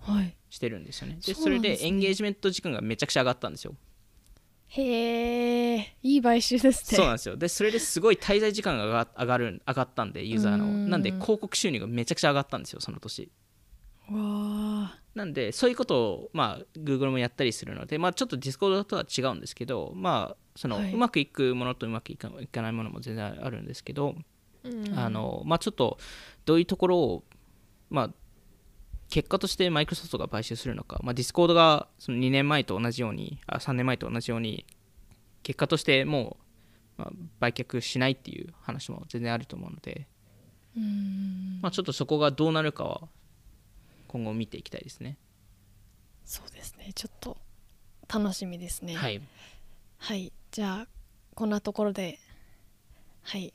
[0.00, 0.36] はい。
[0.48, 1.18] してるんですよね。
[1.24, 3.74] でそうそれでエンゲージメント時間がめちゃくちゃ上がったんですよ。
[4.68, 6.96] へえいい買収ですね。
[6.96, 7.36] そうなんですよ。
[7.36, 10.64] でそれですごい滞在時間が上がる上がったんでユーザーの。
[10.64, 10.90] うん。
[10.90, 13.30] なんで広告収入がめちゃくちゃ上がったんですよその年。
[14.10, 20.92] わあなんでそういうことをまあ Google もやったりするのでまあちょっと Discord とは違うんですけどまあその、はい。
[20.92, 24.14] うまくいくものとうまくいかないものも全然あるんですけど、
[24.64, 24.98] うん。
[24.98, 25.98] あのまあちょっと
[26.44, 27.24] どういうところを
[27.88, 28.10] まあ
[29.08, 34.64] 結果としてマイクロソフトが買収するのか、まあ、Discord がその2年前と同じようにあ3年前と同じように
[35.42, 36.36] 結果としても
[36.98, 40.06] う、まあ、売却しないっていう話も全然あると思うので、
[40.76, 41.58] うん。
[41.60, 43.08] まあ、ちょっとそこがどうなるかは
[44.10, 45.16] 今後見ていきたいですね。
[46.24, 46.90] そうですね。
[46.94, 47.36] ちょっと
[48.12, 48.96] 楽しみですね。
[48.96, 49.22] はい、
[49.98, 50.32] はい。
[50.50, 50.88] じゃあ
[51.36, 52.18] こんなところで
[53.22, 53.54] はい。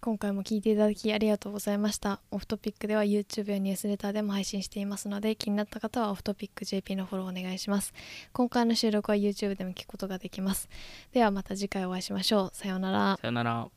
[0.00, 2.20] 今回も聞いていただきありがとうございました。
[2.30, 7.92] オフトピックでは YouTube やニュースレターでも配信していますので気になった方はオフトピック JP のフォローお願いします。
[8.32, 10.68] 今回の収録は YouTube でも聞くことができます。
[11.12, 12.50] ではまた次回お会いしましょう。
[12.52, 13.18] さようなら。
[13.20, 13.68] さよなら